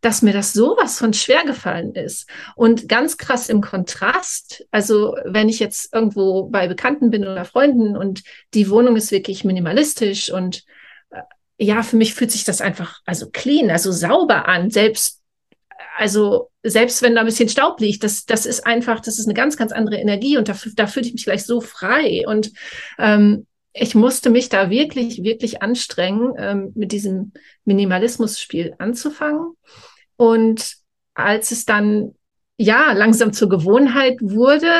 dass 0.00 0.22
mir 0.22 0.32
das 0.32 0.52
sowas 0.52 0.98
von 0.98 1.12
schwer 1.12 1.44
gefallen 1.44 1.94
ist. 1.94 2.28
Und 2.56 2.88
ganz 2.88 3.16
krass 3.16 3.48
im 3.48 3.60
Kontrast, 3.60 4.66
also 4.72 5.16
wenn 5.24 5.48
ich 5.48 5.60
jetzt 5.60 5.94
irgendwo 5.94 6.48
bei 6.48 6.66
Bekannten 6.66 7.10
bin 7.10 7.22
oder 7.22 7.44
Freunden 7.44 7.96
und 7.96 8.22
die 8.54 8.68
Wohnung 8.70 8.96
ist 8.96 9.12
wirklich 9.12 9.44
minimalistisch 9.44 10.32
und 10.32 10.64
ja, 11.58 11.82
für 11.82 11.96
mich 11.96 12.12
fühlt 12.14 12.32
sich 12.32 12.44
das 12.44 12.60
einfach 12.60 13.00
also 13.06 13.30
clean, 13.30 13.70
also 13.70 13.90
sauber 13.92 14.46
an, 14.46 14.70
selbst 14.70 15.22
also 15.96 16.50
selbst 16.62 17.02
wenn 17.02 17.14
da 17.14 17.20
ein 17.20 17.26
bisschen 17.26 17.48
Staub 17.48 17.80
liegt, 17.80 18.04
das, 18.04 18.26
das 18.26 18.46
ist 18.46 18.66
einfach, 18.66 19.00
das 19.00 19.18
ist 19.18 19.26
eine 19.26 19.34
ganz, 19.34 19.56
ganz 19.56 19.72
andere 19.72 19.96
Energie 19.96 20.36
und 20.36 20.48
da, 20.48 20.56
da 20.74 20.86
fühle 20.86 21.06
ich 21.06 21.12
mich 21.12 21.24
gleich 21.24 21.44
so 21.44 21.60
frei. 21.60 22.24
Und 22.26 22.52
ähm, 22.98 23.46
ich 23.72 23.94
musste 23.94 24.30
mich 24.30 24.48
da 24.48 24.70
wirklich, 24.70 25.22
wirklich 25.22 25.62
anstrengen, 25.62 26.34
ähm, 26.38 26.72
mit 26.74 26.92
diesem 26.92 27.32
Minimalismus-Spiel 27.64 28.74
anzufangen. 28.78 29.54
Und 30.16 30.76
als 31.14 31.50
es 31.50 31.64
dann 31.64 32.14
ja 32.58 32.92
langsam 32.92 33.32
zur 33.32 33.48
Gewohnheit 33.48 34.18
wurde, 34.20 34.70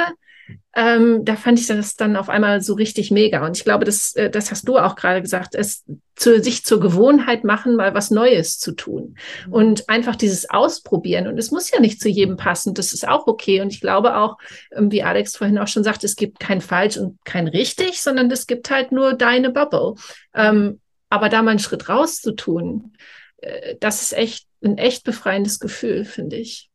ähm, 0.74 1.24
da 1.24 1.36
fand 1.36 1.58
ich 1.58 1.66
das 1.66 1.96
dann 1.96 2.16
auf 2.16 2.28
einmal 2.28 2.60
so 2.60 2.74
richtig 2.74 3.10
mega. 3.10 3.44
Und 3.46 3.56
ich 3.56 3.64
glaube, 3.64 3.84
das, 3.84 4.14
äh, 4.14 4.30
das 4.30 4.50
hast 4.50 4.68
du 4.68 4.78
auch 4.78 4.94
gerade 4.94 5.22
gesagt, 5.22 5.54
es 5.54 5.84
zu, 6.14 6.42
sich 6.42 6.64
zur 6.64 6.80
Gewohnheit 6.80 7.44
machen, 7.44 7.76
mal 7.76 7.94
was 7.94 8.10
Neues 8.10 8.58
zu 8.58 8.72
tun. 8.72 9.16
Mhm. 9.46 9.52
Und 9.52 9.88
einfach 9.88 10.16
dieses 10.16 10.50
Ausprobieren. 10.50 11.28
Und 11.28 11.38
es 11.38 11.50
muss 11.50 11.70
ja 11.70 11.80
nicht 11.80 12.00
zu 12.00 12.08
jedem 12.08 12.36
passen. 12.36 12.74
Das 12.74 12.92
ist 12.92 13.08
auch 13.08 13.26
okay. 13.26 13.60
Und 13.60 13.72
ich 13.72 13.80
glaube 13.80 14.16
auch, 14.16 14.36
ähm, 14.72 14.92
wie 14.92 15.02
Alex 15.02 15.36
vorhin 15.36 15.58
auch 15.58 15.68
schon 15.68 15.84
sagt, 15.84 16.04
es 16.04 16.16
gibt 16.16 16.40
kein 16.40 16.60
falsch 16.60 16.98
und 16.98 17.18
kein 17.24 17.48
richtig, 17.48 18.02
sondern 18.02 18.30
es 18.30 18.46
gibt 18.46 18.70
halt 18.70 18.92
nur 18.92 19.14
deine 19.14 19.50
Bubble. 19.50 19.94
Ähm, 20.34 20.80
aber 21.08 21.28
da 21.28 21.42
mal 21.42 21.52
einen 21.52 21.58
Schritt 21.60 21.88
raus 21.88 22.16
zu 22.20 22.32
tun, 22.32 22.96
äh, 23.38 23.76
das 23.80 24.02
ist 24.02 24.12
echt 24.12 24.46
ein 24.62 24.78
echt 24.78 25.04
befreiendes 25.04 25.58
Gefühl, 25.58 26.04
finde 26.04 26.36
ich. 26.36 26.70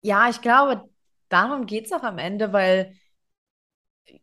Ja, 0.00 0.30
ich 0.30 0.40
glaube, 0.40 0.88
darum 1.28 1.66
geht 1.66 1.86
es 1.86 1.92
auch 1.92 2.02
am 2.02 2.18
Ende, 2.18 2.52
weil 2.52 2.94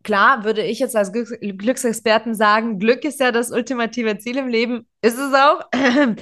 klar 0.04 0.44
würde 0.44 0.64
ich 0.64 0.80
jetzt 0.80 0.96
als 0.96 1.12
Glücks 1.12 1.34
Glücksexperten 1.40 2.36
sagen, 2.36 2.80
Glück 2.80 3.04
ist 3.04 3.20
ja 3.20 3.32
das 3.32 3.52
ultimative 3.52 4.18
Ziel 4.18 4.38
im 4.38 4.48
Leben. 4.48 4.88
Ist 5.02 5.18
es 5.18 5.34
auch. 5.34 5.62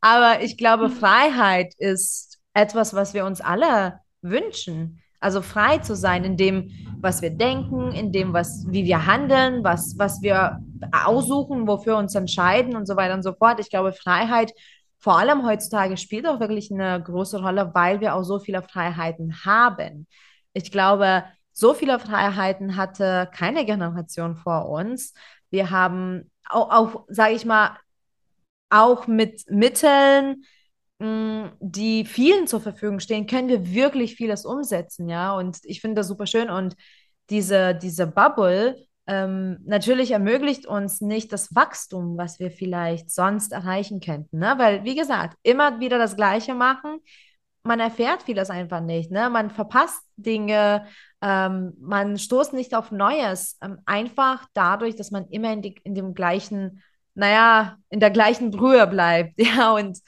Aber 0.00 0.42
ich 0.42 0.56
glaube, 0.56 0.90
Freiheit 0.90 1.74
ist 1.78 2.38
etwas, 2.52 2.94
was 2.94 3.14
wir 3.14 3.24
uns 3.24 3.40
alle 3.40 4.00
wünschen. 4.22 5.00
Also 5.20 5.40
frei 5.40 5.78
zu 5.78 5.96
sein 5.96 6.24
in 6.24 6.36
dem, 6.36 6.70
was 7.00 7.22
wir 7.22 7.30
denken, 7.30 7.92
in 7.92 8.12
dem, 8.12 8.34
was, 8.34 8.66
wie 8.68 8.84
wir 8.84 9.06
handeln, 9.06 9.64
was, 9.64 9.94
was 9.96 10.20
wir 10.20 10.58
aussuchen, 10.92 11.66
wofür 11.66 11.96
uns 11.96 12.14
entscheiden 12.14 12.76
und 12.76 12.86
so 12.86 12.96
weiter 12.96 13.14
und 13.14 13.22
so 13.22 13.32
fort. 13.32 13.58
Ich 13.58 13.70
glaube, 13.70 13.92
Freiheit 13.92 14.52
vor 15.04 15.18
allem 15.18 15.44
heutzutage 15.44 15.98
spielt 15.98 16.26
auch 16.26 16.40
wirklich 16.40 16.72
eine 16.72 17.02
große 17.02 17.38
Rolle, 17.42 17.72
weil 17.74 18.00
wir 18.00 18.14
auch 18.14 18.22
so 18.22 18.38
viele 18.38 18.62
Freiheiten 18.62 19.44
haben. 19.44 20.06
Ich 20.54 20.72
glaube, 20.72 21.24
so 21.52 21.74
viele 21.74 21.98
Freiheiten 21.98 22.76
hatte 22.76 23.28
keine 23.34 23.66
Generation 23.66 24.34
vor 24.34 24.70
uns. 24.70 25.12
Wir 25.50 25.70
haben 25.70 26.30
auch, 26.48 26.70
auch 26.70 27.04
sage 27.08 27.34
ich 27.34 27.44
mal, 27.44 27.76
auch 28.70 29.06
mit 29.06 29.44
Mitteln, 29.50 30.46
mm, 31.00 31.48
die 31.60 32.06
vielen 32.06 32.46
zur 32.46 32.62
Verfügung 32.62 32.98
stehen, 32.98 33.26
können 33.26 33.48
wir 33.50 33.74
wirklich 33.74 34.16
vieles 34.16 34.46
umsetzen, 34.46 35.10
ja. 35.10 35.36
Und 35.36 35.58
ich 35.64 35.82
finde 35.82 35.96
das 35.96 36.08
super 36.08 36.26
schön. 36.26 36.48
Und 36.48 36.76
diese, 37.28 37.74
diese 37.74 38.06
Bubble, 38.06 38.86
ähm, 39.06 39.58
natürlich 39.64 40.12
ermöglicht 40.12 40.66
uns 40.66 41.00
nicht 41.00 41.32
das 41.32 41.54
Wachstum, 41.54 42.16
was 42.16 42.38
wir 42.38 42.50
vielleicht 42.50 43.10
sonst 43.10 43.52
erreichen 43.52 44.00
könnten. 44.00 44.38
Ne? 44.38 44.54
Weil, 44.56 44.84
wie 44.84 44.94
gesagt, 44.94 45.36
immer 45.42 45.80
wieder 45.80 45.98
das 45.98 46.16
Gleiche 46.16 46.54
machen, 46.54 47.00
man 47.64 47.80
erfährt 47.80 48.22
vieles 48.22 48.50
einfach 48.50 48.80
nicht. 48.80 49.10
Ne? 49.10 49.30
Man 49.30 49.50
verpasst 49.50 50.02
Dinge, 50.16 50.86
ähm, 51.22 51.72
man 51.80 52.18
stoßt 52.18 52.52
nicht 52.52 52.74
auf 52.74 52.90
Neues. 52.90 53.58
Ähm, 53.62 53.78
einfach 53.86 54.46
dadurch, 54.52 54.96
dass 54.96 55.10
man 55.10 55.26
immer 55.28 55.52
in, 55.52 55.62
die, 55.62 55.74
in 55.82 55.94
dem 55.94 56.14
gleichen, 56.14 56.82
naja, 57.14 57.78
in 57.88 58.00
der 58.00 58.10
gleichen 58.10 58.50
Brühe 58.50 58.86
bleibt. 58.86 59.34
Ja, 59.38 59.72
und 59.72 59.98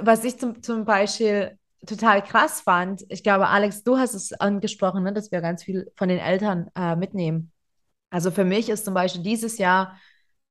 was 0.00 0.24
ich 0.24 0.38
zum, 0.38 0.62
zum 0.62 0.84
Beispiel 0.84 1.58
total 1.86 2.22
krass 2.22 2.60
fand, 2.60 3.04
ich 3.08 3.22
glaube, 3.22 3.48
Alex, 3.48 3.82
du 3.82 3.98
hast 3.98 4.14
es 4.14 4.32
angesprochen, 4.32 5.04
ne, 5.04 5.12
dass 5.12 5.30
wir 5.30 5.40
ganz 5.40 5.62
viel 5.62 5.90
von 5.96 6.08
den 6.08 6.18
Eltern 6.18 6.70
äh, 6.74 6.96
mitnehmen. 6.96 7.52
Also 8.10 8.30
für 8.30 8.44
mich 8.44 8.68
ist 8.68 8.84
zum 8.84 8.94
Beispiel 8.94 9.22
dieses 9.22 9.58
Jahr 9.58 9.98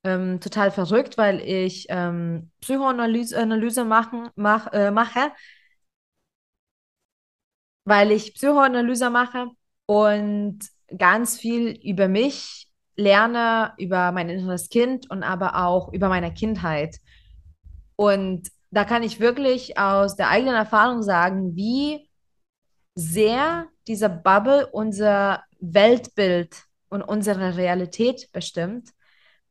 ähm, 0.03 0.39
total 0.39 0.71
verrückt, 0.71 1.17
weil 1.17 1.41
ich 1.41 1.87
ähm, 1.89 2.51
Psychoanalyse 2.61 3.37
Analyse 3.37 3.85
machen, 3.85 4.29
mach, 4.35 4.71
äh, 4.73 4.91
mache, 4.91 5.31
weil 7.85 8.11
ich 8.11 8.33
Psychoanalyse 8.35 9.09
mache 9.09 9.47
und 9.85 10.59
ganz 10.97 11.37
viel 11.37 11.79
über 11.83 12.07
mich 12.07 12.67
lerne, 12.95 13.73
über 13.77 14.11
mein 14.11 14.29
inneres 14.29 14.69
Kind 14.69 15.09
und 15.09 15.23
aber 15.23 15.65
auch 15.65 15.91
über 15.93 16.09
meine 16.09 16.33
Kindheit. 16.33 16.97
Und 17.95 18.49
da 18.71 18.83
kann 18.85 19.03
ich 19.03 19.19
wirklich 19.19 19.77
aus 19.77 20.15
der 20.15 20.29
eigenen 20.29 20.55
Erfahrung 20.55 21.01
sagen, 21.03 21.55
wie 21.55 22.09
sehr 22.95 23.67
dieser 23.87 24.09
Bubble 24.09 24.67
unser 24.67 25.43
Weltbild 25.59 26.55
und 26.95 27.03
unsere 27.03 27.57
Realität 27.57 28.31
bestimmt, 28.31 28.89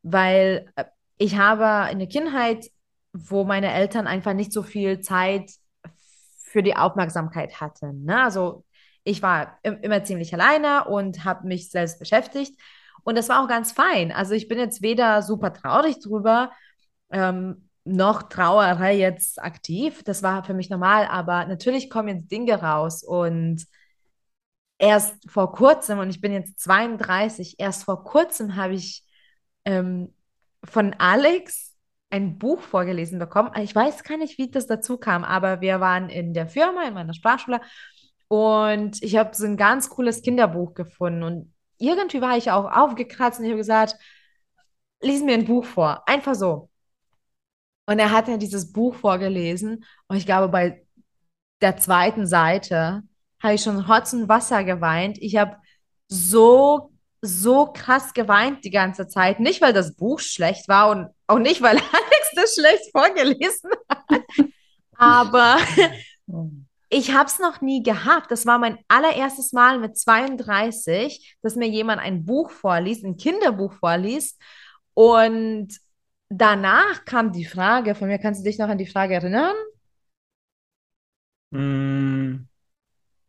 weil 0.02 0.66
äh, 0.76 0.84
ich 1.16 1.36
habe 1.38 1.92
in 1.92 2.00
der 2.00 2.08
Kindheit, 2.08 2.70
wo 3.12 3.44
meine 3.44 3.72
Eltern 3.72 4.08
einfach 4.08 4.32
nicht 4.34 4.52
so 4.52 4.62
viel 4.62 5.00
Zeit 5.00 5.52
für 6.42 6.62
die 6.62 6.76
Aufmerksamkeit 6.76 7.60
hatten. 7.60 8.04
Ne? 8.04 8.22
Also 8.22 8.64
ich 9.04 9.22
war 9.22 9.58
immer 9.62 10.02
ziemlich 10.02 10.32
alleine 10.34 10.86
und 10.86 11.24
habe 11.24 11.46
mich 11.46 11.70
selbst 11.70 11.98
beschäftigt 11.98 12.58
und 13.04 13.16
das 13.16 13.28
war 13.28 13.42
auch 13.42 13.48
ganz 13.48 13.72
fein. 13.72 14.10
Also 14.12 14.34
ich 14.34 14.48
bin 14.48 14.58
jetzt 14.58 14.82
weder 14.82 15.22
super 15.22 15.52
traurig 15.52 16.00
drüber, 16.00 16.50
ähm, 17.10 17.68
noch 17.84 18.24
trauere 18.24 18.90
jetzt 18.90 19.40
aktiv. 19.42 20.02
Das 20.04 20.22
war 20.22 20.42
für 20.42 20.54
mich 20.54 20.70
normal, 20.70 21.06
aber 21.06 21.44
natürlich 21.44 21.90
kommen 21.90 22.08
jetzt 22.08 22.32
Dinge 22.32 22.60
raus 22.60 23.04
und 23.04 23.66
erst 24.78 25.30
vor 25.30 25.52
kurzem, 25.52 25.98
und 25.98 26.10
ich 26.10 26.20
bin 26.20 26.32
jetzt 26.32 26.60
32, 26.60 27.56
erst 27.58 27.84
vor 27.84 28.04
kurzem 28.04 28.56
habe 28.56 28.74
ich 28.74 29.04
ähm, 29.64 30.14
von 30.64 30.94
Alex 30.98 31.74
ein 32.10 32.38
Buch 32.38 32.60
vorgelesen 32.60 33.18
bekommen. 33.18 33.50
Ich 33.60 33.74
weiß 33.74 34.04
gar 34.04 34.16
nicht, 34.16 34.38
wie 34.38 34.50
das 34.50 34.66
dazu 34.66 34.98
kam, 34.98 35.24
aber 35.24 35.60
wir 35.60 35.80
waren 35.80 36.08
in 36.08 36.32
der 36.34 36.46
Firma, 36.46 36.84
in 36.84 36.94
meiner 36.94 37.14
Sprachschule, 37.14 37.60
und 38.28 39.02
ich 39.02 39.16
habe 39.16 39.34
so 39.34 39.44
ein 39.44 39.56
ganz 39.56 39.88
cooles 39.90 40.22
Kinderbuch 40.22 40.74
gefunden. 40.74 41.22
Und 41.22 41.54
irgendwie 41.78 42.20
war 42.20 42.36
ich 42.36 42.50
auch 42.50 42.70
aufgekratzt 42.70 43.38
und 43.38 43.44
ich 43.44 43.50
habe 43.50 43.58
gesagt, 43.58 43.96
lies 45.00 45.22
mir 45.22 45.34
ein 45.34 45.44
Buch 45.44 45.64
vor. 45.64 46.02
Einfach 46.08 46.34
so. 46.34 46.70
Und 47.86 47.98
er 47.98 48.10
hat 48.10 48.28
ja 48.28 48.36
dieses 48.36 48.72
Buch 48.72 48.94
vorgelesen. 48.94 49.84
Und 50.08 50.16
ich 50.16 50.26
glaube, 50.26 50.48
bei 50.48 50.84
der 51.60 51.76
zweiten 51.76 52.26
Seite 52.26 53.02
habe 53.44 53.54
ich 53.54 53.62
schon 53.62 53.78
Rotz 53.78 54.12
und 54.14 54.28
Wasser 54.28 54.64
geweint. 54.64 55.18
Ich 55.20 55.36
habe 55.36 55.56
so, 56.08 56.90
so 57.20 57.66
krass 57.66 58.14
geweint 58.14 58.64
die 58.64 58.70
ganze 58.70 59.06
Zeit. 59.06 59.38
Nicht, 59.38 59.60
weil 59.60 59.74
das 59.74 59.94
Buch 59.94 60.18
schlecht 60.18 60.66
war 60.66 60.90
und 60.90 61.10
auch 61.26 61.38
nicht, 61.38 61.60
weil 61.60 61.76
Alex 61.92 62.30
das 62.34 62.54
schlecht 62.54 62.90
vorgelesen 62.90 63.70
hat. 63.88 64.24
Aber 64.96 65.58
ich 66.88 67.12
habe 67.12 67.26
es 67.26 67.38
noch 67.38 67.60
nie 67.60 67.82
gehabt. 67.82 68.30
Das 68.30 68.46
war 68.46 68.58
mein 68.58 68.78
allererstes 68.88 69.52
Mal 69.52 69.78
mit 69.78 69.98
32, 69.98 71.36
dass 71.42 71.54
mir 71.54 71.68
jemand 71.68 72.00
ein 72.00 72.24
Buch 72.24 72.50
vorliest, 72.50 73.04
ein 73.04 73.18
Kinderbuch 73.18 73.74
vorliest. 73.74 74.40
Und 74.94 75.68
danach 76.30 77.04
kam 77.04 77.30
die 77.30 77.44
Frage 77.44 77.94
von 77.94 78.08
mir, 78.08 78.18
kannst 78.18 78.40
du 78.40 78.44
dich 78.44 78.58
noch 78.58 78.68
an 78.68 78.78
die 78.78 78.86
Frage 78.86 79.14
erinnern? 79.14 79.54
Mm, 81.50 82.46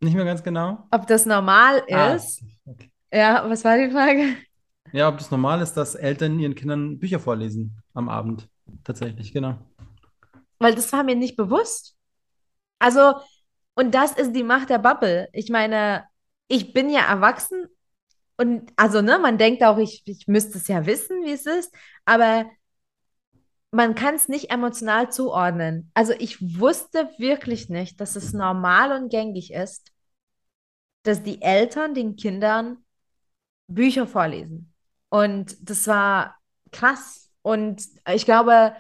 nicht 0.06 0.16
mehr 0.16 0.26
ganz 0.26 0.44
genau. 0.44 0.88
Ob 0.92 1.08
das 1.08 1.26
normal 1.26 1.84
Ah, 1.92 2.16
ist? 2.16 2.42
okay. 2.66 2.92
Ja, 3.14 3.50
was 3.50 3.64
war 3.64 3.78
die 3.78 3.92
Frage? 3.92 4.38
Ja, 4.92 5.10
ob 5.10 5.18
das 5.18 5.32
normal 5.32 5.62
ist, 5.62 5.74
dass 5.74 5.96
Eltern 5.96 6.40
ihren 6.40 6.56
Kindern 6.56 7.00
Bücher 7.00 7.20
vorlesen 7.20 7.82
am 7.94 8.10
Abend. 8.10 8.48
Tatsächlich, 8.84 9.34
genau. 9.34 9.58
Weil 10.60 10.76
das 10.76 10.92
war 10.94 11.04
mir 11.04 11.16
nicht 11.16 11.36
bewusst. 11.36 11.96
Also, 12.80 13.16
und 13.76 13.96
das 13.96 14.14
ist 14.14 14.34
die 14.34 14.44
Macht 14.44 14.70
der 14.70 14.80
Bubble. 14.80 15.30
Ich 15.34 15.50
meine, 15.50 16.06
ich 16.48 16.74
bin 16.74 16.90
ja 16.90 17.02
erwachsen 17.02 17.68
und 18.38 18.72
also, 18.78 19.02
ne, 19.02 19.20
man 19.20 19.38
denkt 19.38 19.64
auch, 19.64 19.78
ich, 19.78 20.04
ich 20.06 20.28
müsste 20.28 20.58
es 20.60 20.68
ja 20.68 20.86
wissen, 20.86 21.24
wie 21.26 21.34
es 21.34 21.46
ist, 21.46 21.74
aber 22.06 22.46
man 23.72 23.96
kann 23.96 24.16
es 24.16 24.30
nicht 24.30 24.52
emotional 24.52 25.12
zuordnen. 25.12 25.92
Also, 25.94 26.14
ich 26.18 26.60
wusste 26.60 27.10
wirklich 27.18 27.70
nicht, 27.70 28.00
dass 28.00 28.16
es 28.16 28.34
normal 28.34 28.92
und 28.94 29.10
gängig 29.10 29.52
ist, 29.54 29.92
dass 31.06 31.24
die 31.24 31.42
Eltern 31.42 31.94
den 31.94 32.16
Kindern 32.16 32.78
Bücher 33.68 34.08
vorlesen. 34.08 34.74
Und 35.10 35.56
das 35.62 35.88
war 35.88 36.36
krass. 36.72 37.32
Und 37.42 37.84
ich 38.14 38.26
glaube, 38.26 38.74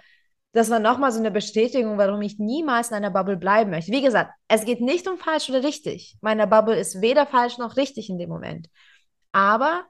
das 0.51 0.69
war 0.69 0.79
nochmal 0.79 1.11
so 1.11 1.19
eine 1.19 1.31
Bestätigung, 1.31 1.97
warum 1.97 2.21
ich 2.21 2.39
niemals 2.39 2.89
in 2.89 2.95
einer 2.95 3.11
Bubble 3.11 3.37
bleiben 3.37 3.71
möchte. 3.71 3.91
Wie 3.91 4.01
gesagt, 4.01 4.31
es 4.47 4.65
geht 4.65 4.81
nicht 4.81 5.07
um 5.07 5.17
falsch 5.17 5.49
oder 5.49 5.63
richtig. 5.63 6.17
Meine 6.21 6.47
Bubble 6.47 6.77
ist 6.77 7.01
weder 7.01 7.25
falsch 7.25 7.57
noch 7.57 7.77
richtig 7.77 8.09
in 8.09 8.17
dem 8.17 8.29
Moment. 8.29 8.69
Aber 9.31 9.85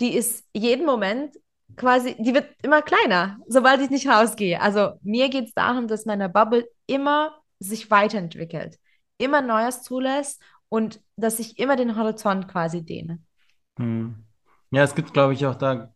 die 0.00 0.14
ist 0.14 0.44
jeden 0.52 0.86
Moment 0.86 1.36
quasi, 1.76 2.16
die 2.18 2.34
wird 2.34 2.46
immer 2.62 2.82
kleiner, 2.82 3.38
sobald 3.46 3.80
ich 3.80 3.90
nicht 3.90 4.06
rausgehe. 4.08 4.60
Also 4.60 4.92
mir 5.02 5.28
geht 5.28 5.46
es 5.46 5.54
darum, 5.54 5.88
dass 5.88 6.06
meine 6.06 6.28
Bubble 6.28 6.68
immer 6.86 7.36
sich 7.58 7.90
weiterentwickelt, 7.90 8.78
immer 9.18 9.40
Neues 9.42 9.82
zulässt 9.82 10.40
und 10.68 11.00
dass 11.16 11.38
ich 11.38 11.58
immer 11.58 11.76
den 11.76 11.96
Horizont 11.96 12.48
quasi 12.48 12.84
dehne. 12.84 13.20
Hm. 13.78 14.14
Ja, 14.70 14.82
es 14.82 14.94
gibt, 14.94 15.12
glaube 15.12 15.34
ich, 15.34 15.46
auch 15.46 15.54
da 15.54 15.94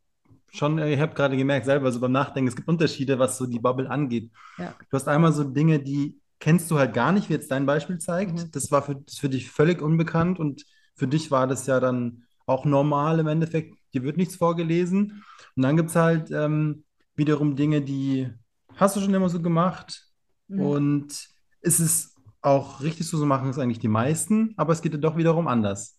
schon, 0.50 0.78
ich 0.78 1.00
habe 1.00 1.14
gerade 1.14 1.36
gemerkt, 1.36 1.66
selber 1.66 1.92
so 1.92 2.00
beim 2.00 2.12
Nachdenken, 2.12 2.48
es 2.48 2.56
gibt 2.56 2.68
Unterschiede, 2.68 3.18
was 3.18 3.38
so 3.38 3.46
die 3.46 3.58
Bubble 3.58 3.90
angeht. 3.90 4.30
Ja. 4.56 4.74
Du 4.90 4.96
hast 4.96 5.08
einmal 5.08 5.32
so 5.32 5.44
Dinge, 5.44 5.78
die 5.78 6.18
kennst 6.40 6.70
du 6.70 6.78
halt 6.78 6.94
gar 6.94 7.12
nicht, 7.12 7.28
wie 7.28 7.34
jetzt 7.34 7.50
dein 7.50 7.66
Beispiel 7.66 7.98
zeigt. 7.98 8.34
Mhm. 8.34 8.50
Das 8.52 8.70
war 8.70 8.82
für, 8.82 9.02
für 9.08 9.28
dich 9.28 9.50
völlig 9.50 9.82
unbekannt 9.82 10.38
und 10.38 10.64
für 10.94 11.08
dich 11.08 11.30
war 11.30 11.46
das 11.46 11.66
ja 11.66 11.80
dann 11.80 12.24
auch 12.46 12.64
normal 12.64 13.18
im 13.18 13.26
Endeffekt. 13.26 13.74
Dir 13.94 14.02
wird 14.02 14.16
nichts 14.16 14.36
vorgelesen. 14.36 15.24
Und 15.56 15.62
dann 15.62 15.76
gibt 15.76 15.90
es 15.90 15.96
halt 15.96 16.30
ähm, 16.30 16.84
wiederum 17.14 17.56
Dinge, 17.56 17.82
die 17.82 18.30
hast 18.76 18.96
du 18.96 19.00
schon 19.00 19.14
immer 19.14 19.28
so 19.28 19.40
gemacht. 19.40 20.06
Mhm. 20.48 20.60
Und 20.60 21.28
es 21.60 21.80
ist 21.80 22.16
auch 22.48 22.80
richtig 22.82 23.06
so, 23.08 23.16
so 23.18 23.26
machen 23.26 23.50
es 23.50 23.58
eigentlich 23.58 23.78
die 23.80 23.88
meisten, 23.88 24.54
aber 24.56 24.72
es 24.72 24.82
geht 24.82 24.92
ja 24.92 24.98
doch 24.98 25.16
wiederum 25.16 25.48
anders. 25.48 25.98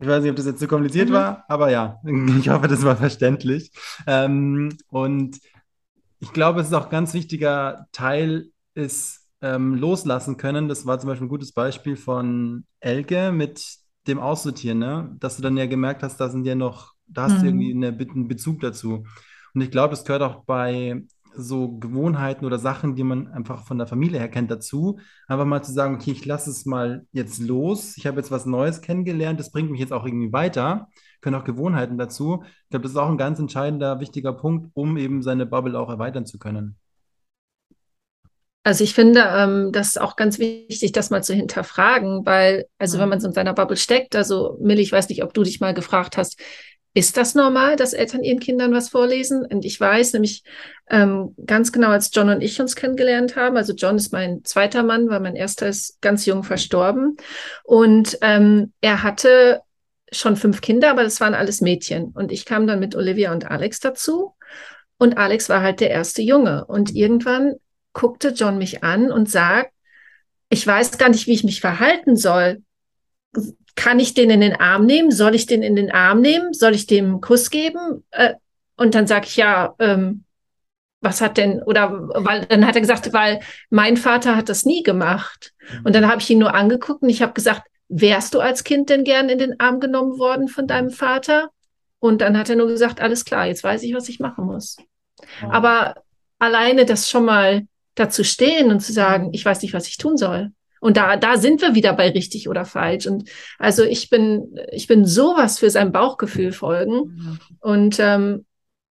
Ich 0.00 0.06
weiß 0.06 0.22
nicht, 0.22 0.30
ob 0.30 0.36
das 0.36 0.46
jetzt 0.46 0.60
zu 0.60 0.68
kompliziert 0.68 1.10
Mhm. 1.10 1.12
war, 1.12 1.44
aber 1.48 1.70
ja, 1.70 2.00
ich 2.38 2.48
hoffe, 2.48 2.68
das 2.68 2.84
war 2.84 2.96
verständlich. 2.96 3.72
Ähm, 4.06 4.76
und 4.88 5.40
ich 6.20 6.32
glaube, 6.32 6.60
es 6.60 6.68
ist 6.68 6.74
auch 6.74 6.86
ein 6.86 6.90
ganz 6.90 7.14
wichtiger 7.14 7.86
Teil, 7.92 8.50
ist 8.74 9.26
ähm, 9.42 9.74
loslassen 9.74 10.36
können. 10.36 10.68
Das 10.68 10.86
war 10.86 10.98
zum 11.00 11.08
Beispiel 11.08 11.26
ein 11.26 11.30
gutes 11.30 11.52
Beispiel 11.52 11.96
von 11.96 12.66
Elke 12.80 13.32
mit 13.32 13.64
dem 14.08 14.18
Aussortieren, 14.20 14.78
ne? 14.78 15.16
Dass 15.20 15.36
du 15.36 15.42
dann 15.42 15.56
ja 15.56 15.66
gemerkt 15.66 16.02
hast, 16.02 16.18
da 16.18 16.28
sind 16.30 16.46
ja 16.46 16.54
noch, 16.54 16.94
da 17.06 17.24
hast 17.24 17.42
du 17.42 17.46
Mhm. 17.46 17.48
irgendwie 17.48 17.72
eine, 17.74 17.88
einen 17.88 18.28
Bezug 18.28 18.60
dazu. 18.60 19.04
Und 19.54 19.60
ich 19.62 19.70
glaube, 19.70 19.90
das 19.90 20.04
gehört 20.04 20.22
auch 20.22 20.44
bei 20.44 21.02
so 21.38 21.78
Gewohnheiten 21.78 22.44
oder 22.44 22.58
Sachen, 22.58 22.96
die 22.96 23.04
man 23.04 23.28
einfach 23.28 23.64
von 23.66 23.78
der 23.78 23.86
Familie 23.86 24.18
her 24.20 24.28
kennt, 24.28 24.50
dazu. 24.50 24.98
Einfach 25.28 25.46
mal 25.46 25.62
zu 25.62 25.72
sagen, 25.72 25.94
okay, 25.96 26.12
ich 26.12 26.26
lasse 26.26 26.50
es 26.50 26.66
mal 26.66 27.06
jetzt 27.12 27.38
los. 27.40 27.96
Ich 27.96 28.06
habe 28.06 28.18
jetzt 28.18 28.30
was 28.30 28.46
Neues 28.46 28.80
kennengelernt. 28.82 29.40
Das 29.40 29.50
bringt 29.52 29.70
mich 29.70 29.80
jetzt 29.80 29.92
auch 29.92 30.04
irgendwie 30.06 30.32
weiter. 30.32 30.88
Können 31.20 31.36
auch 31.36 31.44
Gewohnheiten 31.44 31.98
dazu. 31.98 32.42
Ich 32.64 32.70
glaube, 32.70 32.82
das 32.84 32.92
ist 32.92 32.98
auch 32.98 33.08
ein 33.10 33.18
ganz 33.18 33.38
entscheidender, 33.38 34.00
wichtiger 34.00 34.32
Punkt, 34.34 34.70
um 34.74 34.96
eben 34.98 35.22
seine 35.22 35.46
Bubble 35.46 35.78
auch 35.78 35.88
erweitern 35.90 36.26
zu 36.26 36.38
können. 36.38 36.76
Also 38.64 38.84
ich 38.84 38.92
finde, 38.94 39.20
ähm, 39.34 39.72
das 39.72 39.88
ist 39.88 40.00
auch 40.00 40.16
ganz 40.16 40.38
wichtig, 40.38 40.92
das 40.92 41.08
mal 41.10 41.22
zu 41.22 41.32
hinterfragen, 41.34 42.26
weil, 42.26 42.66
also 42.78 42.98
Mhm. 42.98 42.98
wenn 42.98 43.08
man 43.08 43.20
so 43.20 43.28
in 43.28 43.32
seiner 43.32 43.54
Bubble 43.54 43.76
steckt, 43.78 44.14
also 44.14 44.58
Millie, 44.60 44.82
ich 44.82 44.92
weiß 44.92 45.08
nicht, 45.08 45.22
ob 45.22 45.32
du 45.32 45.42
dich 45.42 45.60
mal 45.60 45.72
gefragt 45.72 46.16
hast, 46.18 46.38
ist 46.98 47.16
das 47.16 47.36
normal, 47.36 47.76
dass 47.76 47.92
Eltern 47.92 48.24
ihren 48.24 48.40
Kindern 48.40 48.72
was 48.72 48.88
vorlesen? 48.88 49.46
Und 49.46 49.64
ich 49.64 49.78
weiß 49.78 50.14
nämlich 50.14 50.42
ähm, 50.90 51.32
ganz 51.46 51.70
genau, 51.70 51.90
als 51.90 52.10
John 52.12 52.28
und 52.28 52.40
ich 52.40 52.60
uns 52.60 52.74
kennengelernt 52.74 53.36
haben, 53.36 53.56
also 53.56 53.72
John 53.72 53.94
ist 53.94 54.12
mein 54.12 54.42
zweiter 54.42 54.82
Mann, 54.82 55.08
weil 55.08 55.20
mein 55.20 55.36
erster 55.36 55.68
ist 55.68 56.00
ganz 56.00 56.26
jung 56.26 56.42
verstorben. 56.42 57.16
Und 57.62 58.18
ähm, 58.20 58.72
er 58.80 59.04
hatte 59.04 59.60
schon 60.10 60.34
fünf 60.34 60.60
Kinder, 60.60 60.90
aber 60.90 61.04
das 61.04 61.20
waren 61.20 61.34
alles 61.34 61.60
Mädchen. 61.60 62.06
Und 62.06 62.32
ich 62.32 62.44
kam 62.44 62.66
dann 62.66 62.80
mit 62.80 62.96
Olivia 62.96 63.30
und 63.30 63.48
Alex 63.48 63.78
dazu. 63.78 64.34
Und 64.98 65.18
Alex 65.18 65.48
war 65.48 65.62
halt 65.62 65.78
der 65.78 65.90
erste 65.90 66.22
Junge. 66.22 66.64
Und 66.64 66.96
irgendwann 66.96 67.54
guckte 67.92 68.30
John 68.30 68.58
mich 68.58 68.82
an 68.82 69.12
und 69.12 69.30
sagt, 69.30 69.70
ich 70.48 70.66
weiß 70.66 70.98
gar 70.98 71.10
nicht, 71.10 71.28
wie 71.28 71.34
ich 71.34 71.44
mich 71.44 71.60
verhalten 71.60 72.16
soll. 72.16 72.64
Kann 73.78 74.00
ich 74.00 74.12
den 74.12 74.28
in 74.28 74.40
den 74.40 74.56
Arm 74.56 74.86
nehmen? 74.86 75.12
Soll 75.12 75.36
ich 75.36 75.46
den 75.46 75.62
in 75.62 75.76
den 75.76 75.92
Arm 75.92 76.20
nehmen? 76.20 76.52
Soll 76.52 76.74
ich 76.74 76.88
dem 76.88 77.04
einen 77.04 77.20
Kuss 77.20 77.48
geben? 77.48 78.04
Äh, 78.10 78.34
und 78.76 78.96
dann 78.96 79.06
sage 79.06 79.26
ich, 79.26 79.36
ja, 79.36 79.76
ähm, 79.78 80.24
was 81.00 81.20
hat 81.20 81.36
denn, 81.36 81.62
oder 81.62 81.92
weil, 81.92 82.44
dann 82.46 82.66
hat 82.66 82.74
er 82.74 82.80
gesagt, 82.80 83.12
weil 83.12 83.38
mein 83.70 83.96
Vater 83.96 84.34
hat 84.34 84.48
das 84.48 84.64
nie 84.64 84.82
gemacht. 84.82 85.52
Und 85.84 85.94
dann 85.94 86.08
habe 86.08 86.20
ich 86.20 86.28
ihn 86.28 86.40
nur 86.40 86.54
angeguckt 86.54 87.02
und 87.02 87.08
ich 87.08 87.22
habe 87.22 87.34
gesagt, 87.34 87.68
wärst 87.88 88.34
du 88.34 88.40
als 88.40 88.64
Kind 88.64 88.90
denn 88.90 89.04
gern 89.04 89.28
in 89.28 89.38
den 89.38 89.60
Arm 89.60 89.78
genommen 89.78 90.18
worden 90.18 90.48
von 90.48 90.66
deinem 90.66 90.90
Vater? 90.90 91.50
Und 92.00 92.20
dann 92.20 92.36
hat 92.36 92.50
er 92.50 92.56
nur 92.56 92.66
gesagt, 92.66 93.00
alles 93.00 93.24
klar, 93.24 93.46
jetzt 93.46 93.62
weiß 93.62 93.84
ich, 93.84 93.94
was 93.94 94.08
ich 94.08 94.18
machen 94.18 94.44
muss. 94.46 94.76
Aber 95.48 96.02
alleine 96.40 96.84
das 96.84 97.08
schon 97.08 97.26
mal 97.26 97.62
dazu 97.94 98.24
stehen 98.24 98.72
und 98.72 98.80
zu 98.80 98.92
sagen, 98.92 99.30
ich 99.32 99.44
weiß 99.44 99.62
nicht, 99.62 99.72
was 99.72 99.86
ich 99.86 99.98
tun 99.98 100.16
soll. 100.16 100.50
Und 100.80 100.96
da, 100.96 101.16
da 101.16 101.36
sind 101.36 101.60
wir 101.60 101.74
wieder 101.74 101.92
bei 101.92 102.10
richtig 102.10 102.48
oder 102.48 102.64
falsch. 102.64 103.06
Und 103.06 103.28
also 103.58 103.82
ich 103.82 104.10
bin, 104.10 104.58
ich 104.70 104.86
bin 104.86 105.04
sowas 105.04 105.58
für 105.58 105.70
sein 105.70 105.92
Bauchgefühl 105.92 106.52
folgen. 106.52 107.38
Und 107.60 107.98
ähm, 107.98 108.44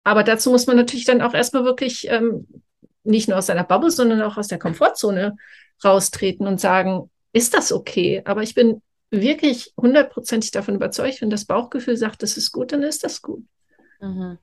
aber 0.05 0.22
dazu 0.22 0.51
muss 0.51 0.66
man 0.66 0.77
natürlich 0.77 1.05
dann 1.05 1.20
auch 1.20 1.35
erstmal 1.35 1.64
wirklich 1.64 2.09
ähm, 2.09 2.46
nicht 3.03 3.29
nur 3.29 3.38
aus 3.38 3.46
seiner 3.46 3.64
Bubble, 3.64 3.90
sondern 3.90 4.22
auch 4.22 4.37
aus 4.37 4.49
der 4.49 4.59
Komfortzone 4.59 5.37
raustreten 5.85 6.46
und 6.46 6.61
sagen, 6.61 7.11
ist 7.33 7.55
das 7.55 7.72
okay? 7.72 8.22
Aber 8.25 8.42
ich 8.42 8.55
bin 8.55 8.83
wirklich 9.11 9.72
hundertprozentig 9.77 10.51
davon 10.51 10.77
überzeugt, 10.77 11.20
wenn 11.20 11.31
das 11.31 11.44
Bauchgefühl 11.44 11.96
sagt, 11.96 12.22
das 12.22 12.37
ist 12.37 12.53
gut, 12.53 12.72
dann 12.72 12.83
ist 12.83 13.05
das 13.05 13.22
gut. 13.22 13.44
Mhm. 14.01 14.38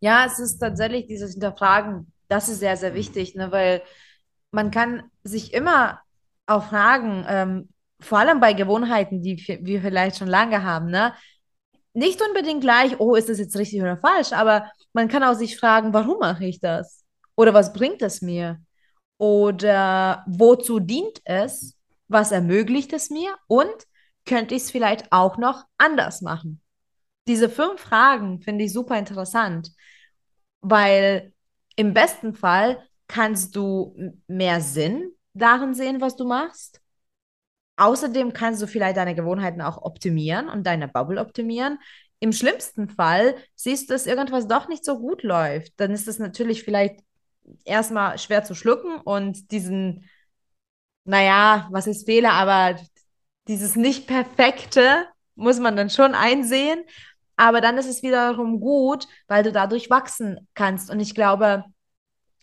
Ja, 0.00 0.26
es 0.26 0.38
ist 0.38 0.58
tatsächlich 0.58 1.06
dieses 1.06 1.32
Hinterfragen, 1.32 2.12
das 2.28 2.48
ist 2.48 2.60
sehr, 2.60 2.76
sehr 2.76 2.94
wichtig, 2.94 3.34
ne? 3.34 3.50
Weil 3.50 3.82
man 4.50 4.70
kann 4.70 5.10
sich 5.24 5.52
immer 5.54 6.00
auch 6.48 6.64
fragen, 6.64 7.24
ähm, 7.28 7.68
vor 8.00 8.18
allem 8.18 8.40
bei 8.40 8.52
Gewohnheiten, 8.52 9.22
die 9.22 9.36
wir 9.62 9.82
vielleicht 9.82 10.16
schon 10.16 10.28
lange 10.28 10.62
haben, 10.62 10.86
ne? 10.90 11.14
Nicht 11.94 12.22
unbedingt 12.22 12.60
gleich, 12.60 12.98
oh, 13.00 13.14
ist 13.14 13.28
das 13.28 13.38
jetzt 13.38 13.56
richtig 13.56 13.80
oder 13.82 13.96
falsch, 13.98 14.32
aber 14.32 14.70
man 14.92 15.08
kann 15.08 15.24
auch 15.24 15.34
sich 15.34 15.58
fragen, 15.58 15.92
warum 15.92 16.18
mache 16.20 16.44
ich 16.44 16.60
das? 16.60 17.04
Oder 17.34 17.54
was 17.54 17.72
bringt 17.72 18.02
es 18.02 18.22
mir? 18.22 18.60
Oder 19.18 20.24
wozu 20.28 20.80
dient 20.80 21.20
es? 21.24 21.76
Was 22.06 22.30
ermöglicht 22.30 22.92
es 22.92 23.10
mir? 23.10 23.34
Und 23.48 23.86
könnte 24.24 24.54
ich 24.54 24.62
es 24.62 24.70
vielleicht 24.70 25.10
auch 25.12 25.38
noch 25.38 25.64
anders 25.76 26.22
machen? 26.22 26.60
Diese 27.26 27.48
fünf 27.48 27.80
Fragen 27.80 28.40
finde 28.40 28.64
ich 28.64 28.72
super 28.72 28.96
interessant, 28.98 29.72
weil 30.60 31.32
im 31.76 31.94
besten 31.94 32.34
Fall 32.34 32.82
kannst 33.08 33.56
du 33.56 33.96
mehr 34.26 34.60
Sinn 34.60 35.12
darin 35.38 35.74
sehen, 35.74 36.00
was 36.00 36.16
du 36.16 36.26
machst. 36.26 36.80
Außerdem 37.76 38.32
kannst 38.32 38.60
du 38.60 38.66
vielleicht 38.66 38.96
deine 38.96 39.14
Gewohnheiten 39.14 39.62
auch 39.62 39.78
optimieren 39.82 40.48
und 40.48 40.66
deine 40.66 40.88
Bubble 40.88 41.20
optimieren. 41.20 41.78
Im 42.20 42.32
schlimmsten 42.32 42.88
Fall 42.88 43.36
siehst 43.54 43.88
du, 43.88 43.94
dass 43.94 44.06
irgendwas 44.06 44.48
doch 44.48 44.68
nicht 44.68 44.84
so 44.84 44.98
gut 44.98 45.22
läuft. 45.22 45.72
Dann 45.76 45.92
ist 45.92 46.08
es 46.08 46.18
natürlich 46.18 46.64
vielleicht 46.64 47.00
erstmal 47.64 48.18
schwer 48.18 48.42
zu 48.42 48.54
schlucken 48.54 48.96
und 48.96 49.52
diesen, 49.52 50.08
naja, 51.04 51.68
was 51.70 51.86
ist 51.86 52.06
Fehler, 52.06 52.32
aber 52.32 52.76
dieses 53.46 53.76
Nicht-Perfekte 53.76 55.06
muss 55.36 55.60
man 55.60 55.76
dann 55.76 55.90
schon 55.90 56.14
einsehen. 56.14 56.82
Aber 57.36 57.60
dann 57.60 57.78
ist 57.78 57.86
es 57.86 58.02
wiederum 58.02 58.58
gut, 58.60 59.06
weil 59.28 59.44
du 59.44 59.52
dadurch 59.52 59.90
wachsen 59.90 60.48
kannst. 60.54 60.90
Und 60.90 60.98
ich 60.98 61.14
glaube, 61.14 61.64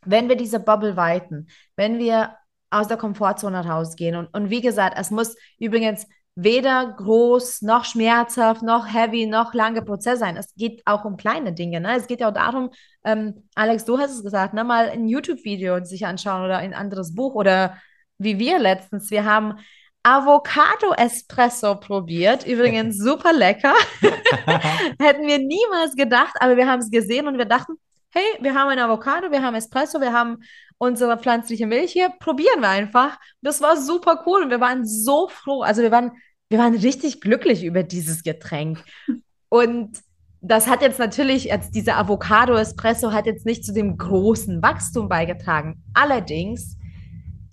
wenn 0.06 0.30
wir 0.30 0.38
diese 0.38 0.60
Bubble 0.62 0.96
weiten, 0.96 1.48
wenn 1.76 2.00
wir 2.00 2.38
aus 2.76 2.88
der 2.88 2.98
Komfortzone 2.98 3.66
rausgehen 3.66 4.16
und, 4.16 4.34
und 4.34 4.50
wie 4.50 4.62
gesagt, 4.62 4.98
es 5.00 5.12
muss 5.12 5.36
übrigens 5.60 6.06
weder 6.36 6.94
groß 6.98 7.62
noch 7.62 7.86
schmerzhaft 7.86 8.62
noch 8.62 8.94
heavy 8.94 9.26
noch 9.26 9.54
lange 9.54 9.82
Prozess 9.82 10.20
sein. 10.20 10.36
Es 10.36 10.54
geht 10.56 10.82
auch 10.86 11.06
um 11.06 11.16
kleine 11.16 11.54
Dinge. 11.54 11.80
Ne? 11.80 11.96
Es 11.96 12.08
geht 12.08 12.20
ja 12.20 12.30
auch 12.30 12.34
darum, 12.34 12.72
ähm, 13.06 13.48
Alex, 13.56 13.86
du 13.86 13.98
hast 13.98 14.12
es 14.12 14.24
gesagt, 14.24 14.54
ne? 14.54 14.66
mal 14.66 14.90
ein 14.90 15.08
YouTube-Video 15.08 15.84
sich 15.86 16.06
anschauen 16.06 16.44
oder 16.44 16.58
ein 16.58 16.74
anderes 16.74 17.16
Buch 17.16 17.36
oder 17.36 17.78
wie 18.18 18.38
wir 18.38 18.60
letztens. 18.60 19.12
Wir 19.12 19.24
haben 19.24 19.60
Avocado-Espresso 20.04 21.76
probiert. 21.76 22.46
Übrigens 22.46 22.98
super 23.02 23.32
lecker. 23.32 23.74
Hätten 25.00 25.28
wir 25.28 25.40
niemals 25.40 25.96
gedacht, 25.96 26.36
aber 26.40 26.58
wir 26.58 26.68
haben 26.68 26.80
es 26.80 26.92
gesehen 26.92 27.28
und 27.28 27.38
wir 27.38 27.46
dachten, 27.46 27.74
hey, 28.16 28.38
wir 28.40 28.56
haben 28.56 28.70
ein 28.70 28.80
Avocado, 28.80 29.30
wir 29.30 29.44
haben 29.44 29.56
Espresso, 29.56 30.00
wir 30.00 30.14
haben 30.14 30.38
unsere 30.78 31.18
pflanzliche 31.18 31.68
Milch 31.68 31.92
hier, 31.92 32.10
probieren 32.20 32.62
wir 32.62 32.70
einfach. 32.70 33.20
Das 33.42 33.62
war 33.62 33.76
super 33.78 34.24
cool 34.26 34.44
und 34.44 34.50
wir 34.50 34.62
waren 34.62 34.86
so 34.86 35.28
froh. 35.28 35.62
Also 35.62 35.82
wir 35.82 35.92
waren, 35.92 36.12
wir 36.50 36.58
waren 36.58 36.76
richtig 36.76 37.20
glücklich 37.20 37.64
über 37.64 37.84
dieses 37.84 38.24
Getränk. 38.24 38.84
Und 39.50 40.00
das 40.42 40.68
hat 40.68 40.82
jetzt 40.82 41.00
natürlich, 41.00 41.46
jetzt 41.46 41.76
dieser 41.76 41.98
Avocado-Espresso 41.98 43.14
hat 43.14 43.26
jetzt 43.26 43.46
nicht 43.46 43.64
zu 43.64 43.74
dem 43.74 43.98
großen 43.98 44.62
Wachstum 44.62 45.08
beigetragen. 45.08 45.82
Allerdings, 45.94 46.78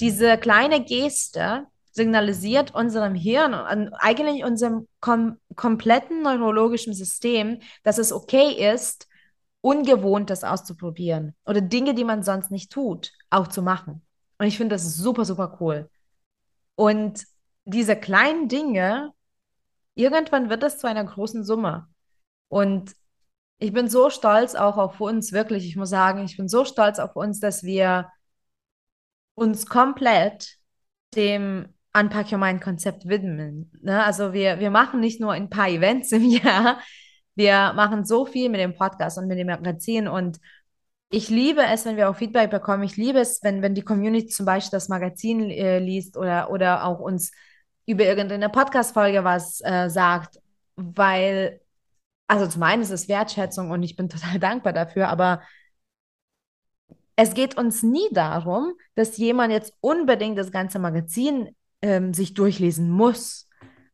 diese 0.01 0.37
kleine 0.37 0.83
Geste 0.83 1.66
signalisiert 1.92 2.75
unserem 2.75 3.14
Hirn 3.14 3.55
und 3.55 3.92
eigentlich 3.94 4.44
unserem 4.44 4.88
kom 5.01 5.37
kompletten 5.55 6.22
neurologischen 6.22 6.92
System, 6.92 7.61
dass 7.85 7.98
es 7.98 8.12
okay 8.12 8.72
ist, 8.72 9.07
Ungewohntes 9.62 10.44
auszuprobieren 10.44 11.35
oder 11.46 11.61
Dinge, 11.61 11.94
die 11.94 12.05
man 12.05 12.22
sonst 12.22 12.51
nicht 12.51 12.70
tut, 12.70 13.12
auch 13.31 13.46
zu 13.46 13.62
machen. 13.62 14.03
Und 14.38 14.46
ich 14.46 14.57
finde 14.57 14.75
das 14.75 14.96
super, 14.96 15.25
super 15.25 15.57
cool. 15.61 15.88
Und 16.75 17.25
diese 17.64 17.96
kleinen 17.96 18.48
Dinge, 18.48 19.12
irgendwann 19.94 20.51
wird 20.51 20.62
das 20.62 20.79
zu 20.79 20.88
einer 20.88 21.05
großen 21.05 21.44
Summe. 21.44 21.88
Und 22.48 22.94
ich 23.59 23.72
bin 23.72 23.88
so 23.88 24.11
stolz 24.11 24.57
auch 24.57 24.77
auf 24.77 25.01
uns, 25.01 25.33
wirklich. 25.33 25.66
Ich 25.66 25.77
muss 25.77 25.90
sagen, 25.90 26.25
ich 26.25 26.37
bin 26.37 26.48
so 26.48 26.64
stolz 26.64 26.98
auf 26.98 27.14
uns, 27.14 27.38
dass 27.38 27.62
wir 27.62 28.11
uns 29.35 29.66
komplett 29.66 30.59
dem 31.14 31.72
Unpack 31.94 32.33
Your 32.33 32.38
Mind 32.38 32.61
Konzept 32.61 33.07
widmen. 33.07 33.70
Ne? 33.81 34.03
Also 34.05 34.33
wir, 34.33 34.59
wir 34.59 34.70
machen 34.70 35.01
nicht 35.01 35.20
nur 35.20 35.33
ein 35.33 35.51
paar 35.51 35.68
Events 35.68 36.11
im 36.12 36.25
Jahr, 36.29 36.81
wir 37.35 37.73
machen 37.75 38.05
so 38.05 38.27
viel 38.27 38.49
mit 38.49 38.61
dem 38.61 38.75
Podcast 38.75 39.18
und 39.18 39.27
mit 39.27 39.38
dem 39.38 39.47
Magazin 39.47 40.09
und 40.09 40.38
ich 41.11 41.29
liebe 41.29 41.62
es, 41.62 41.85
wenn 41.85 41.99
wir 41.99 42.09
auch 42.09 42.16
Feedback 42.16 42.51
bekommen. 42.51 42.85
Ich 42.85 42.97
liebe 42.97 43.18
es, 43.21 43.42
wenn, 43.42 43.61
wenn 43.61 43.75
die 43.75 43.83
Community 43.83 44.29
zum 44.29 44.47
Beispiel 44.47 44.71
das 44.71 44.88
Magazin 44.88 45.51
äh, 45.51 45.79
liest 45.79 46.16
oder, 46.16 46.51
oder 46.51 46.87
auch 46.87 47.01
uns 47.01 47.33
über 47.85 48.05
irgendeine 48.05 48.49
Podcast-Folge 48.49 49.23
was 49.23 49.61
äh, 49.62 49.90
sagt, 49.90 50.40
weil, 50.77 51.61
also 52.27 52.47
zum 52.47 52.62
einen 52.62 52.83
ist 52.83 52.90
es 52.90 53.09
Wertschätzung 53.09 53.71
und 53.71 53.83
ich 53.83 53.95
bin 53.95 54.09
total 54.09 54.38
dankbar 54.38 54.73
dafür, 54.73 55.09
aber 55.09 55.42
es 57.16 57.35
geht 57.35 57.59
uns 57.59 57.83
nie 57.83 58.09
darum, 58.12 58.73
dass 58.95 59.18
jemand 59.18 59.53
jetzt 59.53 59.75
unbedingt 59.81 60.38
das 60.38 60.51
ganze 60.51 60.79
Magazin 60.79 61.55
ähm, 61.83 62.14
sich 62.14 62.33
durchlesen 62.33 62.90
muss. 62.90 63.49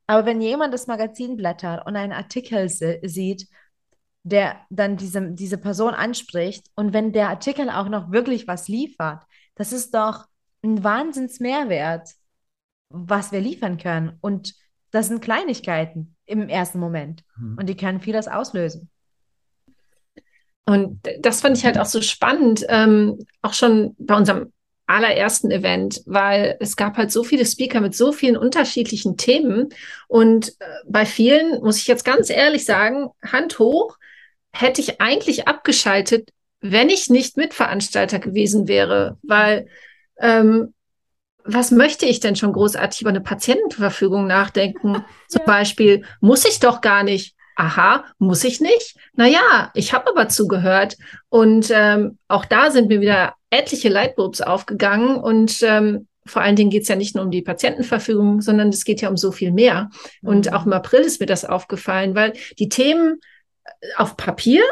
Aber 0.09 0.25
wenn 0.25 0.40
jemand 0.40 0.73
das 0.73 0.87
Magazin 0.87 1.37
blättert 1.37 1.87
und 1.87 1.94
einen 1.94 2.14
Artikel 2.14 2.68
sieht, 2.68 3.47
der 4.23 4.57
dann 4.71 4.97
diese, 4.97 5.33
diese 5.33 5.59
Person 5.59 5.94
anspricht 5.94 6.66
und 6.75 6.92
wenn 6.92 7.12
der 7.12 7.29
Artikel 7.29 7.68
auch 7.68 7.88
noch 7.88 8.11
wirklich 8.11 8.49
was 8.49 8.68
liefert, 8.68 9.23
das 9.55 9.73
ist 9.73 9.94
doch 9.94 10.25
ein 10.64 10.83
Wahnsinnsmehrwert, 10.83 12.09
was 12.88 13.33
wir 13.33 13.40
liefern 13.40 13.77
können. 13.77 14.16
Und 14.23 14.55
das 14.90 15.09
sind 15.09 15.21
Kleinigkeiten 15.21 16.16
im 16.25 16.49
ersten 16.49 16.79
Moment. 16.79 17.23
Mhm. 17.37 17.59
Und 17.59 17.66
die 17.68 17.77
können 17.77 18.01
vieles 18.01 18.29
auslösen. 18.29 18.90
Und 20.64 21.07
das 21.21 21.42
fand 21.42 21.59
ich 21.59 21.66
halt 21.66 21.79
auch 21.79 21.87
so 21.87 22.01
spannend, 22.01 22.64
ähm, 22.68 23.18
auch 23.42 23.53
schon 23.53 23.94
bei 23.99 24.16
unserem 24.16 24.53
allerersten 24.88 25.51
Event, 25.51 26.03
weil 26.07 26.57
es 26.61 26.77
gab 26.77 26.96
halt 26.96 27.12
so 27.12 27.22
viele 27.22 27.44
Speaker 27.44 27.81
mit 27.81 27.94
so 27.94 28.12
vielen 28.12 28.37
unterschiedlichen 28.37 29.16
Themen. 29.16 29.68
Und 30.09 30.48
äh, 30.61 30.64
bei 30.87 31.05
vielen, 31.07 31.62
muss 31.62 31.79
ich 31.79 31.87
jetzt 31.87 32.05
ganz 32.05 32.31
ehrlich 32.31 32.64
sagen, 32.64 33.11
Hand 33.22 33.59
hoch, 33.59 33.98
hätte 34.51 34.81
ich 34.81 35.01
eigentlich 35.01 35.46
abgeschaltet, 35.46 36.31
wenn 36.61 36.88
ich 36.88 37.11
nicht 37.11 37.37
Mitveranstalter 37.37 38.18
gewesen 38.18 38.66
wäre, 38.66 39.18
weil 39.22 39.68
ähm, 40.18 40.74
was 41.44 41.70
möchte 41.70 42.05
ich 42.07 42.20
denn 42.20 42.37
schon 42.37 42.53
großartig 42.53 43.01
über 43.01 43.11
eine 43.11 43.20
Patientenverfügung 43.20 44.27
nachdenken? 44.27 45.05
Zum 45.29 45.40
ja. 45.40 45.46
Beispiel, 45.46 46.05
muss 46.20 46.44
ich 46.44 46.61
doch 46.61 46.81
gar 46.81 47.03
nicht. 47.03 47.35
Aha, 47.57 48.05
muss 48.18 48.44
ich 48.44 48.61
nicht? 48.61 48.96
Naja, 49.14 49.72
ich 49.74 49.92
habe 49.92 50.11
aber 50.11 50.29
zugehört. 50.29 50.96
Und 51.29 51.70
ähm, 51.74 52.18
auch 52.29 52.44
da 52.44 52.70
sind 52.70 52.88
mir 52.88 53.01
wieder 53.01 53.35
etliche 53.50 53.88
Lightbulbs 53.88 54.40
aufgegangen. 54.40 55.16
Und 55.16 55.62
ähm, 55.62 56.08
vor 56.26 56.42
allen 56.42 56.56
Dingen 56.56 56.70
geht 56.70 56.82
es 56.82 56.88
ja 56.88 56.96
nicht 56.96 57.14
nur 57.14 57.24
um 57.24 57.30
die 57.30 57.42
Patientenverfügung, 57.42 58.40
sondern 58.40 58.68
es 58.68 58.84
geht 58.84 59.00
ja 59.00 59.08
um 59.08 59.16
so 59.16 59.32
viel 59.32 59.52
mehr. 59.52 59.90
Mhm. 60.22 60.28
Und 60.28 60.52
auch 60.52 60.66
im 60.66 60.72
April 60.72 61.00
ist 61.00 61.20
mir 61.20 61.26
das 61.26 61.44
aufgefallen, 61.44 62.14
weil 62.14 62.34
die 62.58 62.68
Themen 62.68 63.20
äh, 63.64 63.70
auf 63.96 64.16
Papier 64.16 64.62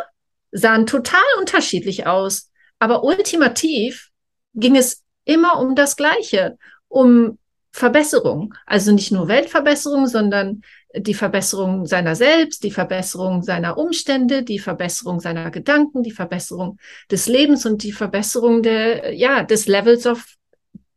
sahen 0.53 0.87
total 0.87 1.25
unterschiedlich 1.39 2.07
aus. 2.07 2.51
Aber 2.79 3.05
ultimativ 3.05 4.11
ging 4.55 4.77
es 4.77 5.03
immer 5.25 5.59
um 5.59 5.75
das 5.75 5.97
Gleiche, 5.97 6.59
um 6.89 7.39
Verbesserung. 7.73 8.55
Also 8.65 8.93
nicht 8.93 9.13
nur 9.13 9.29
Weltverbesserung, 9.29 10.07
sondern 10.07 10.63
die 10.97 11.15
Verbesserung 11.15 11.87
seiner 11.87 12.15
selbst, 12.15 12.63
die 12.65 12.71
Verbesserung 12.71 13.43
seiner 13.43 13.79
Umstände, 13.79 14.43
die 14.43 14.59
Verbesserung 14.59 15.21
seiner 15.21 15.51
Gedanken, 15.51 16.03
die 16.03 16.13
Verbesserung 16.13 16.79
des 17.11 17.27
Lebens 17.27 17.67
und 17.67 17.83
die 17.83 17.93
Verbesserung 17.93 18.63
der, 18.63 19.15
ja, 19.15 19.43
des 19.43 19.67
Levels 19.67 20.07
of 20.07 20.25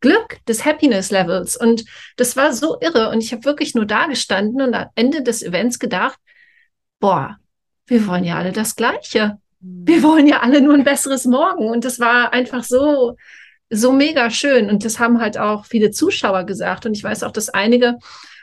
Glück, 0.00 0.38
des 0.46 0.64
Happiness 0.64 1.10
Levels. 1.10 1.56
Und 1.56 1.84
das 2.16 2.36
war 2.36 2.52
so 2.52 2.78
irre. 2.80 3.10
Und 3.10 3.22
ich 3.22 3.32
habe 3.32 3.44
wirklich 3.44 3.74
nur 3.74 3.86
da 3.86 4.06
gestanden 4.06 4.62
und 4.62 4.74
am 4.74 4.88
Ende 4.94 5.22
des 5.22 5.42
Events 5.42 5.78
gedacht, 5.78 6.18
boah, 6.98 7.36
wir 7.86 8.06
wollen 8.06 8.24
ja 8.24 8.36
alle 8.36 8.52
das 8.52 8.76
Gleiche. 8.76 9.38
Wir 9.60 9.98
mhm. 9.98 10.02
wollen 10.02 10.26
ja 10.26 10.40
alle 10.40 10.62
nur 10.62 10.74
ein 10.74 10.84
besseres 10.84 11.26
Morgen. 11.26 11.68
Und 11.68 11.84
das 11.84 12.00
war 12.00 12.32
einfach 12.32 12.64
so, 12.64 13.16
so 13.68 13.92
mega 13.92 14.30
schön. 14.30 14.70
Und 14.70 14.84
das 14.84 14.98
haben 14.98 15.20
halt 15.20 15.36
auch 15.36 15.66
viele 15.66 15.90
Zuschauer 15.90 16.44
gesagt. 16.44 16.86
Und 16.86 16.96
ich 16.96 17.04
weiß 17.04 17.22
auch, 17.22 17.32
dass 17.32 17.50
einige 17.50 17.98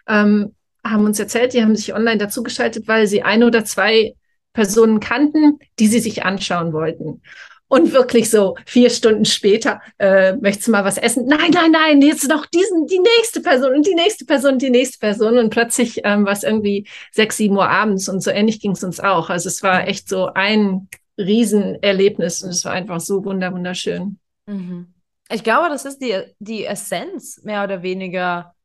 ähm, 0.08 0.54
haben 0.84 1.06
uns 1.06 1.20
erzählt, 1.20 1.54
die 1.54 1.62
haben 1.62 1.76
sich 1.76 1.94
online 1.94 2.18
dazugeschaltet, 2.18 2.88
weil 2.88 3.08
sie 3.08 3.24
ein 3.24 3.44
oder 3.44 3.66
zwei 3.66 4.16
Personen 4.54 5.00
kannten, 5.00 5.60
die 5.80 5.88
sie 5.88 6.00
sich 6.00 6.24
anschauen 6.24 6.74
wollten. 6.74 7.22
Und 7.70 7.92
wirklich 7.92 8.30
so 8.30 8.56
vier 8.66 8.90
Stunden 8.90 9.26
später, 9.26 9.82
äh, 10.00 10.34
möchtest 10.38 10.68
du 10.68 10.72
mal 10.72 10.86
was 10.86 10.98
essen? 10.98 11.26
Nein, 11.28 11.52
nein, 11.52 11.72
nein, 11.72 12.02
jetzt 12.02 12.28
noch 12.30 12.46
diesen, 12.46 12.88
die 12.88 13.00
nächste 13.00 13.42
Person 13.42 13.76
und 13.76 13.86
die 13.86 13.94
nächste 13.94 14.24
Person 14.26 14.58
die 14.58 14.70
nächste 14.70 15.00
Person. 15.00 15.38
Und 15.38 15.50
plötzlich 15.50 16.00
ähm, 16.06 16.26
war 16.26 16.32
es 16.32 16.44
irgendwie 16.44 16.88
sechs, 17.12 17.36
sieben 17.36 17.58
Uhr 17.58 17.70
abends 17.70 18.08
und 18.08 18.24
so 18.24 18.32
ähnlich 18.32 18.62
ging 18.62 18.72
es 18.72 18.84
uns 18.86 19.02
auch. 19.02 19.30
Also 19.30 19.50
es 19.50 19.64
war 19.64 19.86
echt 19.86 20.08
so 20.08 20.28
ein 20.34 20.88
Riesenerlebnis 21.18 22.42
und 22.42 22.52
es 22.52 22.64
war 22.64 22.72
einfach 22.72 23.02
so 23.02 23.26
wunder, 23.26 23.52
wunderschön. 23.52 24.18
Mhm. 24.46 24.94
Ich 25.30 25.44
glaube, 25.44 25.68
das 25.68 25.84
ist 25.84 26.00
die, 26.00 26.16
die 26.40 26.66
Essenz 26.66 27.42
mehr 27.44 27.66
oder 27.66 27.84
weniger 27.84 28.56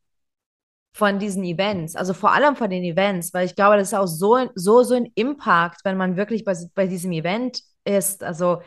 von 0.93 1.19
diesen 1.19 1.43
Events, 1.45 1.97
also 1.97 2.13
vor 2.13 2.33
allem 2.33 2.55
von 2.55 2.69
den 2.69 2.85
Events, 2.85 3.33
weil 3.33 3.47
ich 3.47 3.57
glaube, 3.57 3.77
das 3.77 3.89
ist 3.89 3.95
auch 3.95 4.07
so, 4.07 4.51
so, 4.55 4.83
so 4.83 4.95
ein 4.95 5.11
Impact, 5.15 5.85
wenn 5.85 5.97
man 5.97 6.17
wirklich 6.17 6.45
bei, 6.45 6.55
bei 6.75 6.87
diesem 6.87 7.13
Event 7.13 7.61
ist. 7.85 8.23
Also 8.23 8.61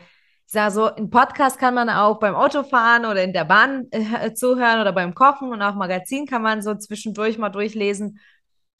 ich 0.46 0.52
sage 0.52 0.72
so, 0.72 0.94
ein 0.94 1.10
Podcast 1.10 1.58
kann 1.58 1.74
man 1.74 1.88
auch 1.88 2.18
beim 2.18 2.34
Autofahren 2.34 3.04
oder 3.04 3.22
in 3.22 3.32
der 3.32 3.44
Bahn 3.44 3.86
äh, 3.90 4.32
zuhören 4.34 4.80
oder 4.80 4.92
beim 4.92 5.14
Kochen 5.14 5.52
und 5.52 5.62
auch 5.62 5.74
Magazin 5.74 6.26
kann 6.26 6.42
man 6.42 6.62
so 6.62 6.74
zwischendurch 6.74 7.38
mal 7.38 7.50
durchlesen. 7.50 8.18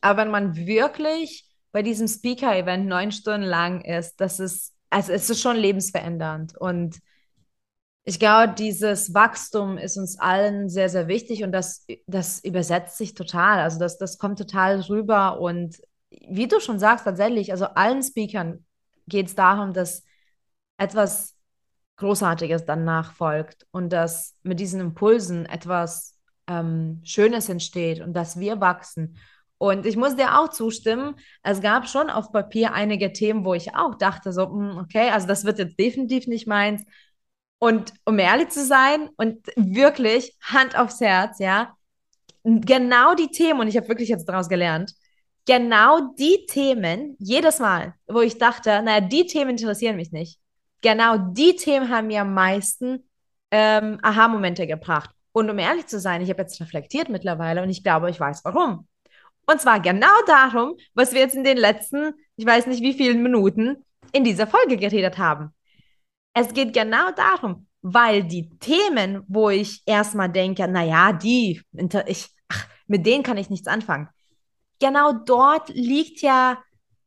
Aber 0.01 0.23
wenn 0.23 0.31
man 0.31 0.57
wirklich 0.57 1.45
bei 1.73 1.83
diesem 1.83 2.09
Speaker-Event 2.09 2.87
neun 2.87 3.13
Stunden 3.13 3.47
lang 3.47 3.81
ist, 3.83 4.21
das 4.21 4.41
ist, 4.41 4.75
also 4.91 5.13
es 5.13 5.31
ist 5.31 5.41
schon 5.41 5.57
lebensverändernd 5.57 6.57
und 6.57 6.99
ich 8.09 8.21
glaube, 8.21 8.55
dieses 8.55 9.13
Wachstum 9.15 9.79
ist 9.79 9.97
uns 9.97 10.17
allen 10.21 10.69
sehr, 10.69 10.89
sehr 10.89 11.09
wichtig 11.09 11.43
und 11.43 11.51
das, 11.51 11.85
das 12.07 12.39
übersetzt 12.39 12.97
sich 12.97 13.15
total. 13.15 13.59
Also 13.59 13.81
das, 13.81 13.99
das 13.99 14.19
kommt 14.19 14.39
total 14.39 14.81
rüber 14.83 15.41
und 15.41 15.77
wie 16.11 16.47
du 16.47 16.61
schon 16.61 16.79
sagst, 16.79 17.05
tatsächlich, 17.05 17.51
also 17.51 17.65
allen 17.67 18.05
Speakern 18.05 18.65
geht 19.09 19.27
es 19.27 19.35
darum, 19.35 19.73
dass 19.73 20.05
etwas 20.79 21.35
Großartiges 21.97 22.65
dann 22.65 22.85
nachfolgt 22.85 23.67
und 23.73 23.93
dass 23.93 24.37
mit 24.45 24.61
diesen 24.61 24.81
Impulsen 24.81 25.45
etwas 25.45 26.17
ähm, 26.47 27.01
Schönes 27.03 27.49
entsteht 27.49 28.01
und 28.01 28.13
dass 28.13 28.39
wir 28.39 28.61
wachsen. 28.61 29.19
Und 29.59 29.85
ich 29.85 29.97
muss 29.97 30.15
dir 30.15 30.39
auch 30.39 30.51
zustimmen, 30.51 31.17
es 31.43 31.61
gab 31.61 31.89
schon 31.89 32.11
auf 32.11 32.31
Papier 32.31 32.73
einige 32.73 33.13
Themen, 33.13 33.45
wo 33.45 33.55
ich 33.55 33.75
auch 33.75 33.97
dachte, 33.97 34.33
so, 34.33 34.49
hm, 34.49 34.79
okay, 34.79 35.09
also 35.11 35.27
das 35.27 35.45
wird 35.45 35.59
jetzt 35.59 35.79
definitiv 35.79 36.29
nicht 36.29 36.47
meins. 36.47 36.85
Und 37.59 37.95
um 38.05 38.19
ehrlich 38.19 38.51
zu 38.51 38.65
sein 38.65 39.09
und 39.17 39.47
wirklich 39.57 40.37
Hand 40.43 40.77
aufs 40.77 41.01
Herz, 41.01 41.39
ja, 41.39 41.75
genau 42.45 43.15
die 43.15 43.29
Themen, 43.29 43.61
und 43.61 43.69
ich 43.69 43.77
habe 43.77 43.89
wirklich 43.89 44.09
jetzt 44.09 44.29
daraus 44.29 44.49
gelernt, 44.49 44.95
genau 45.47 46.13
die 46.19 46.45
Themen, 46.49 47.17
jedes 47.19 47.59
Mal, 47.59 47.95
wo 48.07 48.21
ich 48.21 48.39
dachte, 48.39 48.83
naja, 48.83 49.01
die 49.01 49.27
Themen 49.27 49.51
interessieren 49.51 49.97
mich 49.97 50.13
nicht, 50.13 50.39
genau 50.83 51.17
die 51.17 51.57
Themen 51.57 51.89
haben 51.89 52.09
mir 52.09 52.23
am 52.23 52.35
meisten 52.35 53.09
ähm, 53.51 53.99
Aha-Momente 54.03 54.67
gebracht. 54.67 55.11
Und 55.33 55.51
um 55.51 55.59
ehrlich 55.59 55.87
zu 55.87 56.01
sein, 56.01 56.23
ich 56.23 56.31
habe 56.31 56.43
jetzt 56.43 56.61
reflektiert 56.61 57.09
mittlerweile 57.09 57.63
und 57.63 57.71
ich 57.71 57.83
glaube, 57.83 58.11
ich 58.11 58.19
weiß 58.19 58.45
warum. 58.45 58.87
Und 59.47 59.61
zwar 59.61 59.81
genau 59.81 60.15
darum, 60.27 60.77
was 60.95 61.13
wir 61.13 61.21
jetzt 61.21 61.37
in 61.37 61.45
den 61.45 61.57
letzten, 61.57 62.15
ich 62.37 62.45
weiß 62.45 62.67
nicht 62.67 62.83
wie 62.83 62.95
vielen 62.95 63.23
Minuten 63.23 63.85
in 64.13 64.25
dieser 64.25 64.47
Folge 64.47 64.77
geredet 64.77 65.19
haben. 65.19 65.53
Es 66.39 66.53
geht 66.53 66.75
genau 66.75 67.13
darum, 67.13 67.67
weil 67.81 68.23
die 68.23 68.51
Themen, 68.59 69.23
wo 69.27 69.49
ich 69.49 69.83
erstmal 69.87 70.29
denke, 70.29 70.69
naja, 70.69 71.15
die, 71.15 71.63
ich, 72.05 72.29
ach, 72.49 72.67
mit 72.87 73.07
denen 73.07 73.23
kann 73.23 73.39
ich 73.39 73.49
nichts 73.49 73.67
anfangen. 73.67 74.11
Genau 74.79 75.13
dort 75.15 75.71
liegt 75.71 76.21
ja 76.21 76.59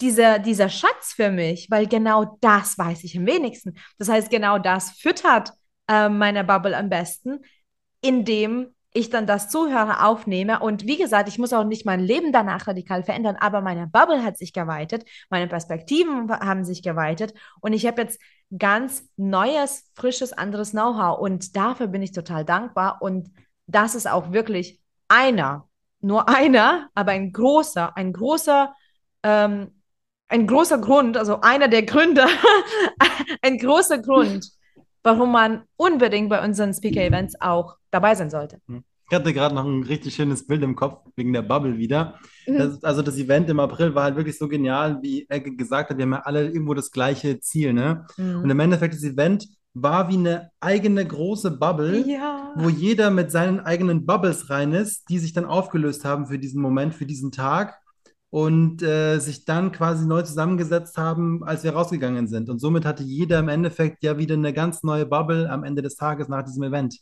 dieser, 0.02 0.40
dieser 0.40 0.68
Schatz 0.68 1.14
für 1.16 1.30
mich, 1.30 1.70
weil 1.70 1.86
genau 1.86 2.40
das 2.42 2.76
weiß 2.76 3.04
ich 3.04 3.16
am 3.16 3.28
wenigsten. 3.28 3.76
Das 4.00 4.10
heißt, 4.10 4.32
genau 4.32 4.58
das 4.58 4.90
füttert 4.94 5.52
äh, 5.88 6.10
meine 6.10 6.44
Bubble 6.44 6.76
am 6.76 6.90
besten, 6.90 7.42
indem 8.02 8.74
ich 8.94 9.12
dann 9.12 9.28
das 9.28 9.50
Zuhören 9.50 9.92
aufnehme. 9.92 10.60
Und 10.60 10.88
wie 10.88 10.98
gesagt, 10.98 11.30
ich 11.30 11.38
muss 11.38 11.54
auch 11.54 11.66
nicht 11.66 11.86
mein 11.86 12.00
Leben 12.00 12.32
danach 12.32 12.66
radikal 12.66 13.04
verändern, 13.04 13.38
aber 13.40 13.62
meine 13.62 13.86
Bubble 13.86 14.24
hat 14.24 14.40
sich 14.40 14.54
geweitet, 14.54 15.06
meine 15.30 15.48
Perspektiven 15.48 16.32
haben 16.32 16.66
sich 16.66 16.82
geweitet 16.82 17.36
und 17.62 17.74
ich 17.74 17.86
habe 17.86 18.02
jetzt 18.02 18.20
ganz 18.58 19.04
neues, 19.18 19.90
frisches, 19.94 20.34
anderes 20.34 20.72
Know-how. 20.72 21.20
Und 21.20 21.56
dafür 21.56 21.88
bin 21.88 22.02
ich 22.02 22.12
total 22.12 22.46
dankbar. 22.46 23.02
Und 23.02 23.32
das 23.68 23.96
ist 23.96 24.10
auch 24.10 24.32
wirklich 24.32 24.80
einer, 25.08 25.68
nur 26.02 26.30
einer, 26.30 26.90
aber 26.96 27.12
ein 27.12 27.32
großer, 27.32 27.96
ein 27.96 28.14
großer 28.14 28.74
ähm, 29.24 29.72
ein 30.30 30.46
großer 30.46 30.78
Grund, 30.78 31.18
also 31.18 31.42
einer 31.42 31.68
der 31.68 31.84
Gründe, 31.84 32.26
ein 33.42 33.58
großer 33.58 33.98
Grund, 33.98 34.48
warum 35.04 35.32
man 35.32 35.64
unbedingt 35.76 36.30
bei 36.30 36.44
unseren 36.44 36.74
Speaker-Events 36.74 37.42
auch 37.42 37.78
dabei 37.92 38.16
sein 38.16 38.30
sollte. 38.30 38.62
Hm. 38.68 38.84
Ich 39.10 39.16
hatte 39.16 39.34
gerade 39.34 39.56
noch 39.56 39.66
ein 39.66 39.84
richtig 39.84 40.16
schönes 40.16 40.46
Bild 40.46 40.62
im 40.62 40.76
Kopf 40.76 41.10
wegen 41.16 41.34
der 41.34 41.42
Bubble 41.42 41.78
wieder. 41.78 42.16
Mhm. 42.48 42.58
Das, 42.58 42.84
also 42.84 43.02
das 43.02 43.18
Event 43.18 43.50
im 43.50 43.60
April 43.60 43.96
war 43.96 44.04
halt 44.04 44.16
wirklich 44.16 44.38
so 44.38 44.48
genial, 44.48 45.00
wie 45.02 45.26
er 45.28 45.40
gesagt 45.40 45.90
hat, 45.90 45.98
wir 45.98 46.04
haben 46.04 46.14
ja 46.14 46.22
alle 46.22 46.48
irgendwo 46.48 46.74
das 46.76 46.92
gleiche 46.92 47.40
Ziel, 47.40 47.74
ne? 47.74 48.06
Mhm. 48.18 48.42
Und 48.44 48.50
im 48.50 48.60
Endeffekt, 48.60 48.94
das 48.94 49.04
Event 49.04 49.48
war 49.74 50.10
wie 50.10 50.18
eine 50.18 50.50
eigene 50.60 51.06
große 51.06 51.52
Bubble, 51.52 52.06
Ja. 52.08 52.54
wo 52.56 52.70
jeder 52.70 53.12
mit 53.12 53.32
seinen 53.32 53.60
eigenen 53.60 54.06
Bubbles 54.06 54.50
rein 54.50 54.74
ist, 54.74 55.10
die 55.10 55.20
sich 55.20 55.34
dann 55.34 55.46
aufgelöst 55.46 56.06
haben 56.06 56.28
für 56.28 56.40
diesen 56.40 56.62
Moment, 56.62 56.94
für 56.94 57.06
diesen 57.06 57.32
Tag 57.32 57.80
und 58.32 58.84
äh, 58.84 59.20
sich 59.20 59.46
dann 59.46 59.72
quasi 59.72 60.06
neu 60.06 60.22
zusammengesetzt 60.22 60.98
haben, 60.98 61.44
als 61.44 61.64
wir 61.64 61.74
rausgegangen 61.74 62.28
sind. 62.28 62.50
Und 62.50 62.60
somit 62.60 62.86
hatte 62.86 63.04
jeder 63.04 63.40
im 63.40 63.50
Endeffekt 63.50 64.04
ja 64.04 64.18
wieder 64.18 64.36
eine 64.36 64.54
ganz 64.54 64.84
neue 64.84 65.06
Bubble 65.06 65.50
am 65.50 65.64
Ende 65.64 65.82
des 65.82 65.96
Tages 65.96 66.28
nach 66.28 66.44
diesem 66.44 66.64
Event. 66.64 67.00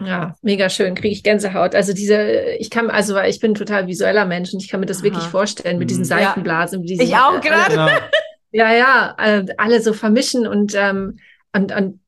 Ja, 0.00 0.34
mega 0.42 0.68
schön, 0.68 0.94
kriege 0.94 1.12
ich 1.14 1.22
Gänsehaut. 1.22 1.74
Also 1.74 1.92
diese, 1.92 2.20
ich 2.58 2.70
kann, 2.70 2.90
also 2.90 3.14
weil 3.14 3.30
ich 3.30 3.40
bin 3.40 3.52
ein 3.52 3.54
total 3.54 3.86
visueller 3.86 4.24
Mensch 4.24 4.52
und 4.52 4.62
ich 4.62 4.68
kann 4.68 4.80
mir 4.80 4.86
das 4.86 5.02
wirklich 5.02 5.22
Aha. 5.24 5.30
vorstellen 5.30 5.78
mit 5.78 5.90
diesen 5.90 6.02
Mhm. 6.02 6.08
Seifenblasen, 6.08 6.80
mit 6.80 6.90
diesen, 6.90 7.04
Ich 7.04 7.14
auch 7.16 7.40
gerade. 7.40 7.70
Genau. 7.70 7.88
Ja, 8.56 8.72
ja, 8.72 9.16
äh, 9.18 9.46
alle 9.58 9.80
so 9.82 9.92
vermischen 9.92 10.46
und, 10.46 10.76
ähm, 10.76 11.18
und, 11.52 11.74
und 11.74 11.98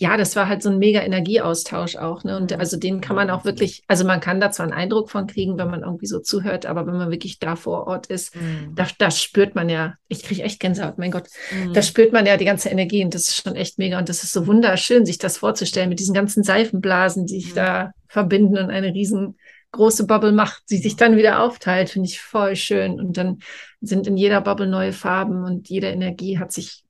ja, 0.00 0.16
das 0.16 0.34
war 0.34 0.48
halt 0.48 0.62
so 0.62 0.70
ein 0.70 0.78
mega 0.78 1.00
Energieaustausch 1.02 1.96
auch, 1.96 2.24
ne? 2.24 2.38
Und 2.38 2.52
Mhm. 2.52 2.58
also 2.58 2.78
den 2.78 3.02
kann 3.02 3.16
man 3.16 3.28
auch 3.28 3.44
wirklich, 3.44 3.82
also 3.86 4.06
man 4.06 4.20
kann 4.20 4.40
da 4.40 4.50
zwar 4.50 4.64
einen 4.64 4.72
Eindruck 4.72 5.10
von 5.10 5.26
kriegen, 5.26 5.58
wenn 5.58 5.68
man 5.70 5.82
irgendwie 5.82 6.06
so 6.06 6.20
zuhört, 6.20 6.64
aber 6.64 6.86
wenn 6.86 6.96
man 6.96 7.10
wirklich 7.10 7.38
da 7.38 7.54
vor 7.54 7.86
Ort 7.86 8.06
ist, 8.06 8.34
Mhm. 8.34 8.74
da, 8.74 8.86
da 8.96 9.10
spürt 9.10 9.54
man 9.54 9.68
ja, 9.68 9.92
ich 10.08 10.22
kriege 10.22 10.42
echt 10.42 10.58
Gänsehaut, 10.58 10.96
mein 10.96 11.10
Gott, 11.10 11.26
Mhm. 11.52 11.74
da 11.74 11.82
spürt 11.82 12.14
man 12.14 12.24
ja 12.24 12.38
die 12.38 12.46
ganze 12.46 12.70
Energie 12.70 13.04
und 13.04 13.12
das 13.14 13.24
ist 13.28 13.42
schon 13.42 13.56
echt 13.56 13.76
mega 13.76 13.98
und 13.98 14.08
das 14.08 14.24
ist 14.24 14.32
so 14.32 14.46
wunderschön, 14.46 15.04
sich 15.04 15.18
das 15.18 15.36
vorzustellen 15.36 15.90
mit 15.90 16.00
diesen 16.00 16.14
ganzen 16.14 16.42
Seifenblasen, 16.44 17.26
die 17.26 17.38
sich 17.40 17.50
Mhm. 17.50 17.56
da 17.56 17.90
verbinden 18.08 18.56
und 18.56 18.70
eine 18.70 18.94
riesengroße 18.94 20.06
Bubble 20.06 20.32
macht, 20.32 20.62
die 20.70 20.78
sich 20.78 20.96
dann 20.96 21.18
wieder 21.18 21.42
aufteilt, 21.42 21.90
finde 21.90 22.08
ich 22.08 22.20
voll 22.22 22.56
schön 22.56 22.98
und 22.98 23.18
dann 23.18 23.40
sind 23.82 24.06
in 24.06 24.16
jeder 24.16 24.40
Bubble 24.40 24.66
neue 24.66 24.94
Farben 24.94 25.44
und 25.44 25.68
jede 25.68 25.88
Energie 25.88 26.38
hat 26.38 26.52
sich 26.52 26.84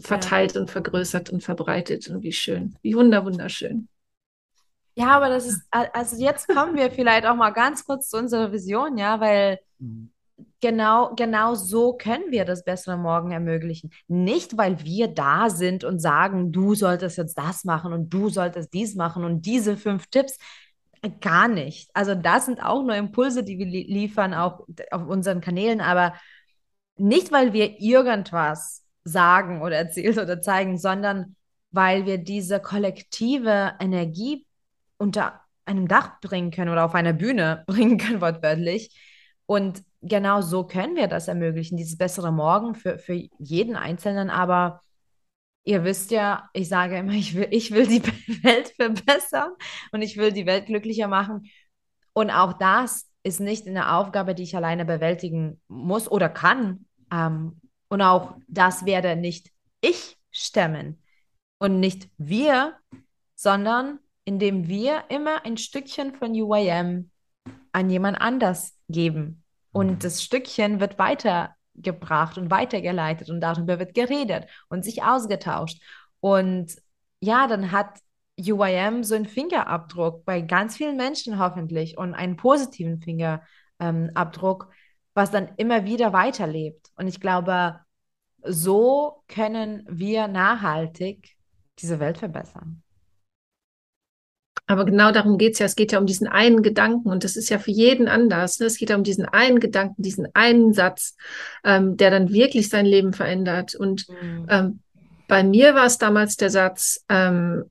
verteilt 0.00 0.56
und 0.56 0.70
vergrößert 0.70 1.30
und 1.30 1.42
verbreitet 1.42 2.08
und 2.08 2.22
wie 2.22 2.32
schön, 2.32 2.76
wie 2.82 2.94
wunder 2.94 3.24
wunderschön. 3.24 3.88
Ja, 4.96 5.08
aber 5.16 5.28
das 5.28 5.46
ist, 5.46 5.62
also 5.70 6.16
jetzt 6.16 6.46
kommen 6.48 6.76
wir 6.76 6.90
vielleicht 6.90 7.26
auch 7.26 7.34
mal 7.34 7.50
ganz 7.50 7.84
kurz 7.84 8.08
zu 8.08 8.16
unserer 8.18 8.52
Vision, 8.52 8.96
ja, 8.96 9.20
weil 9.20 9.58
Mhm. 9.80 10.10
genau, 10.60 11.14
genau 11.16 11.54
so 11.54 11.94
können 11.94 12.30
wir 12.30 12.44
das 12.44 12.64
bessere 12.64 12.96
Morgen 12.96 13.32
ermöglichen. 13.32 13.90
Nicht, 14.06 14.56
weil 14.56 14.84
wir 14.84 15.08
da 15.08 15.50
sind 15.50 15.84
und 15.84 15.98
sagen, 15.98 16.52
du 16.52 16.74
solltest 16.74 17.18
jetzt 17.18 17.36
das 17.36 17.64
machen 17.64 17.92
und 17.92 18.10
du 18.10 18.30
solltest 18.30 18.72
dies 18.72 18.94
machen 18.94 19.24
und 19.24 19.46
diese 19.46 19.76
fünf 19.76 20.06
Tipps. 20.06 20.38
Gar 21.20 21.48
nicht. 21.48 21.90
Also 21.92 22.14
das 22.14 22.46
sind 22.46 22.62
auch 22.62 22.82
nur 22.82 22.94
Impulse, 22.94 23.44
die 23.44 23.58
wir 23.58 23.66
li 23.66 23.82
liefern, 23.82 24.32
auch 24.32 24.66
auf 24.90 25.06
unseren 25.06 25.40
Kanälen, 25.40 25.80
aber 25.80 26.14
nicht, 26.96 27.32
weil 27.32 27.52
wir 27.52 27.80
irgendwas 27.80 28.83
sagen 29.04 29.62
oder 29.62 29.76
erzählen 29.76 30.18
oder 30.18 30.40
zeigen, 30.40 30.78
sondern 30.78 31.36
weil 31.70 32.06
wir 32.06 32.18
diese 32.18 32.60
kollektive 32.60 33.74
Energie 33.80 34.46
unter 34.96 35.40
einem 35.66 35.88
Dach 35.88 36.20
bringen 36.20 36.50
können 36.50 36.70
oder 36.70 36.84
auf 36.84 36.94
einer 36.94 37.12
Bühne 37.12 37.64
bringen 37.66 37.98
können, 37.98 38.20
wortwörtlich. 38.20 38.96
Und 39.46 39.82
genau 40.00 40.40
so 40.40 40.64
können 40.66 40.96
wir 40.96 41.06
das 41.08 41.28
ermöglichen, 41.28 41.76
dieses 41.76 41.98
bessere 41.98 42.32
Morgen 42.32 42.74
für, 42.74 42.98
für 42.98 43.28
jeden 43.38 43.76
Einzelnen. 43.76 44.30
Aber 44.30 44.80
ihr 45.64 45.84
wisst 45.84 46.10
ja, 46.10 46.48
ich 46.52 46.68
sage 46.68 46.98
immer, 46.98 47.12
ich 47.12 47.34
will, 47.34 47.48
ich 47.50 47.72
will 47.72 47.86
die 47.86 48.02
Welt 48.42 48.68
verbessern 48.76 49.52
und 49.92 50.02
ich 50.02 50.16
will 50.16 50.32
die 50.32 50.46
Welt 50.46 50.66
glücklicher 50.66 51.08
machen. 51.08 51.50
Und 52.12 52.30
auch 52.30 52.54
das 52.54 53.10
ist 53.22 53.40
nicht 53.40 53.66
eine 53.66 53.92
Aufgabe, 53.94 54.34
die 54.34 54.44
ich 54.44 54.56
alleine 54.56 54.84
bewältigen 54.84 55.60
muss 55.66 56.10
oder 56.10 56.28
kann. 56.28 56.86
Ähm, 57.10 57.60
und 57.88 58.02
auch 58.02 58.36
das 58.48 58.84
werde 58.84 59.16
nicht 59.16 59.50
ich 59.80 60.16
stemmen 60.30 61.02
und 61.58 61.80
nicht 61.80 62.08
wir, 62.18 62.74
sondern 63.34 63.98
indem 64.24 64.68
wir 64.68 65.04
immer 65.08 65.44
ein 65.44 65.56
Stückchen 65.56 66.14
von 66.14 66.32
UIM 66.32 67.10
an 67.72 67.90
jemand 67.90 68.20
anders 68.20 68.76
geben. 68.88 69.42
Und 69.72 70.04
das 70.04 70.22
Stückchen 70.22 70.80
wird 70.80 70.98
weitergebracht 70.98 72.38
und 72.38 72.50
weitergeleitet 72.50 73.28
und 73.28 73.40
darüber 73.40 73.78
wird 73.78 73.94
geredet 73.94 74.46
und 74.68 74.84
sich 74.84 75.02
ausgetauscht. 75.02 75.82
Und 76.20 76.76
ja, 77.20 77.46
dann 77.46 77.72
hat 77.72 77.98
UIM 78.38 79.04
so 79.04 79.14
einen 79.14 79.26
Fingerabdruck 79.26 80.24
bei 80.24 80.40
ganz 80.40 80.76
vielen 80.76 80.96
Menschen 80.96 81.38
hoffentlich 81.38 81.98
und 81.98 82.14
einen 82.14 82.36
positiven 82.36 83.00
Fingerabdruck, 83.00 84.70
was 85.14 85.30
dann 85.30 85.50
immer 85.56 85.84
wieder 85.84 86.12
weiterlebt. 86.12 86.83
Und 86.96 87.08
ich 87.08 87.20
glaube, 87.20 87.80
so 88.42 89.22
können 89.28 89.84
wir 89.88 90.28
nachhaltig 90.28 91.36
diese 91.78 92.00
Welt 92.00 92.18
verbessern. 92.18 92.82
Aber 94.66 94.86
genau 94.86 95.12
darum 95.12 95.36
geht's 95.36 95.58
ja. 95.58 95.66
Es 95.66 95.76
geht 95.76 95.92
ja 95.92 95.98
um 95.98 96.06
diesen 96.06 96.26
einen 96.26 96.62
Gedanken 96.62 97.10
und 97.10 97.22
das 97.22 97.36
ist 97.36 97.50
ja 97.50 97.58
für 97.58 97.70
jeden 97.70 98.08
anders. 98.08 98.60
Ne? 98.60 98.66
Es 98.66 98.78
geht 98.78 98.90
ja 98.90 98.96
um 98.96 99.04
diesen 99.04 99.26
einen 99.26 99.60
Gedanken, 99.60 100.02
diesen 100.02 100.28
einen 100.34 100.72
Satz, 100.72 101.16
ähm, 101.64 101.96
der 101.98 102.10
dann 102.10 102.32
wirklich 102.32 102.70
sein 102.70 102.86
Leben 102.86 103.12
verändert. 103.12 103.74
Und 103.74 104.06
Mhm. 104.08 104.46
ähm, 104.48 104.80
bei 105.26 105.42
mir 105.42 105.74
war 105.74 105.86
es 105.86 105.98
damals 105.98 106.36
der 106.36 106.50
Satz, 106.50 107.04
ähm, 107.08 107.64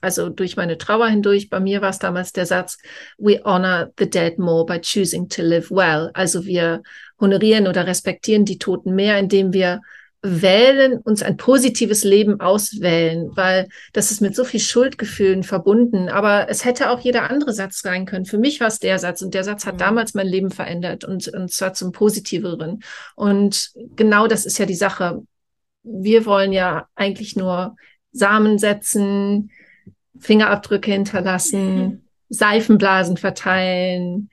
also 0.00 0.28
durch 0.28 0.56
meine 0.56 0.78
Trauer 0.78 1.08
hindurch, 1.08 1.50
bei 1.50 1.60
mir 1.60 1.82
war 1.82 1.90
es 1.90 1.98
damals 1.98 2.32
der 2.32 2.46
Satz, 2.46 2.78
we 3.18 3.40
honor 3.44 3.90
the 3.98 4.08
dead 4.08 4.38
more 4.38 4.64
by 4.64 4.80
choosing 4.80 5.28
to 5.28 5.42
live 5.42 5.70
well. 5.70 6.10
Also 6.14 6.44
wir 6.44 6.82
honorieren 7.20 7.66
oder 7.66 7.86
respektieren 7.86 8.44
die 8.44 8.58
Toten 8.58 8.94
mehr, 8.94 9.18
indem 9.18 9.52
wir 9.52 9.80
wählen, 10.22 10.98
uns 10.98 11.22
ein 11.22 11.36
positives 11.36 12.02
Leben 12.02 12.40
auswählen, 12.40 13.30
weil 13.34 13.68
das 13.92 14.10
ist 14.10 14.20
mit 14.20 14.34
so 14.34 14.44
viel 14.44 14.58
Schuldgefühlen 14.60 15.44
verbunden. 15.44 16.08
Aber 16.08 16.48
es 16.48 16.64
hätte 16.64 16.90
auch 16.90 16.98
jeder 17.00 17.30
andere 17.30 17.52
Satz 17.52 17.80
sein 17.80 18.06
können. 18.06 18.24
Für 18.24 18.38
mich 18.38 18.58
war 18.60 18.66
es 18.66 18.78
der 18.80 18.98
Satz 18.98 19.22
und 19.22 19.34
der 19.34 19.44
Satz 19.44 19.66
hat 19.66 19.74
Mhm. 19.74 19.78
damals 19.78 20.14
mein 20.14 20.26
Leben 20.26 20.50
verändert 20.50 21.04
und, 21.04 21.28
und 21.28 21.52
zwar 21.52 21.74
zum 21.74 21.92
Positiveren. 21.92 22.80
Und 23.14 23.70
genau 23.94 24.26
das 24.26 24.46
ist 24.46 24.58
ja 24.58 24.66
die 24.66 24.74
Sache. 24.74 25.22
Wir 25.88 26.26
wollen 26.26 26.52
ja 26.52 26.88
eigentlich 26.96 27.36
nur 27.36 27.76
Samen 28.10 28.58
setzen, 28.58 29.50
Fingerabdrücke 30.18 30.90
hinterlassen, 30.90 32.08
Seifenblasen 32.28 33.16
verteilen, 33.16 34.30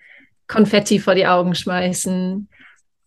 Konfetti 0.47 0.99
vor 0.99 1.15
die 1.15 1.27
Augen 1.27 1.53
schmeißen. 1.53 2.49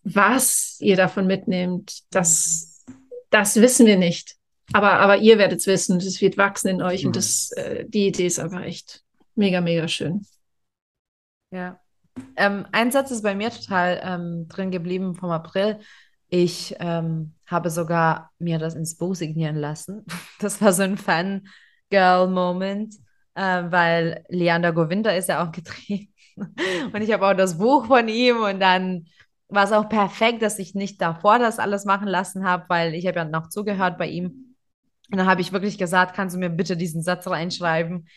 Was 0.03 0.77
ihr 0.79 0.95
davon 0.95 1.27
mitnehmt, 1.27 2.03
das, 2.11 2.85
das 3.29 3.57
wissen 3.57 3.85
wir 3.85 3.97
nicht. 3.97 4.37
Aber, 4.73 4.93
aber 4.93 5.17
ihr 5.17 5.37
werdet 5.37 5.59
es 5.59 5.67
wissen. 5.67 5.97
Es 5.97 6.21
wird 6.21 6.37
wachsen 6.37 6.69
in 6.69 6.81
euch 6.81 7.05
und 7.05 7.15
das, 7.15 7.51
äh, 7.51 7.85
die 7.87 8.07
Idee 8.07 8.27
ist 8.27 8.39
einfach 8.39 8.63
echt 8.63 9.03
mega, 9.35 9.61
mega 9.61 9.87
schön. 9.87 10.25
Ja. 11.51 11.79
Ähm, 12.35 12.65
ein 12.71 12.91
Satz 12.91 13.11
ist 13.11 13.21
bei 13.21 13.35
mir 13.35 13.51
total 13.51 14.01
ähm, 14.03 14.47
drin 14.47 14.71
geblieben 14.71 15.15
vom 15.15 15.29
April. 15.29 15.79
Ich 16.29 16.75
ähm, 16.79 17.33
habe 17.47 17.69
sogar 17.69 18.31
mir 18.39 18.59
das 18.59 18.75
ins 18.75 18.97
Buch 18.97 19.15
signieren 19.15 19.55
lassen. 19.55 20.05
Das 20.39 20.61
war 20.61 20.71
so 20.71 20.83
ein 20.83 20.97
Fangirl-Moment, 20.97 22.93
äh, 23.33 23.63
weil 23.71 24.23
Leander 24.29 24.71
Govinda 24.71 25.11
ist 25.11 25.29
ja 25.29 25.43
auch 25.43 25.51
getreten. 25.53 26.13
Und 26.93 27.01
ich 27.01 27.11
habe 27.11 27.27
auch 27.27 27.33
das 27.33 27.57
Buch 27.57 27.87
von 27.87 28.07
ihm 28.07 28.37
und 28.43 28.59
dann 28.59 29.07
war 29.49 29.63
es 29.63 29.71
auch 29.71 29.89
perfekt, 29.89 30.41
dass 30.43 30.59
ich 30.59 30.75
nicht 30.75 31.01
davor 31.01 31.39
das 31.39 31.57
alles 31.57 31.85
machen 31.85 32.07
lassen 32.07 32.43
habe, 32.45 32.65
weil 32.67 32.93
ich 32.93 33.07
habe 33.07 33.17
ja 33.17 33.25
noch 33.25 33.49
zugehört 33.49 33.97
bei 33.97 34.07
ihm. 34.07 34.55
Und 35.09 35.17
dann 35.17 35.25
habe 35.25 35.41
ich 35.41 35.53
wirklich 35.53 35.77
gesagt, 35.77 36.15
kannst 36.15 36.35
du 36.35 36.39
mir 36.39 36.49
bitte 36.49 36.75
diesen 36.77 37.01
Satz 37.01 37.27
reinschreiben? 37.27 38.07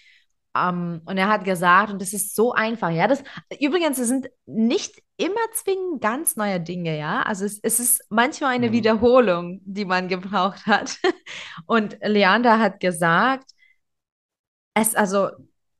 Um, 0.53 1.01
und 1.05 1.17
er 1.17 1.29
hat 1.29 1.45
gesagt, 1.45 1.93
und 1.93 2.03
das 2.03 2.13
ist 2.13 2.35
so 2.35 2.53
einfach, 2.53 2.91
ja, 2.91 3.07
das, 3.07 3.23
übrigens, 3.61 3.99
es 3.99 4.09
sind 4.09 4.29
nicht 4.47 5.01
immer 5.21 5.41
zwingend 5.55 6.01
ganz 6.03 6.37
neue 6.37 6.61
Dinge, 6.61 6.99
ja, 6.99 7.23
also 7.23 7.45
es, 7.45 7.59
es 7.63 7.81
ist 7.81 8.03
manchmal 8.11 8.55
eine 8.55 8.69
Mhm. 8.69 8.73
Wiederholung, 8.73 9.61
die 9.65 9.85
man 9.85 10.09
gebraucht 10.09 10.67
hat. 10.67 10.99
Und 11.67 11.99
Leander 12.03 12.59
hat 12.59 12.81
gesagt, 12.81 13.51
es, 14.75 14.95
also 14.95 15.31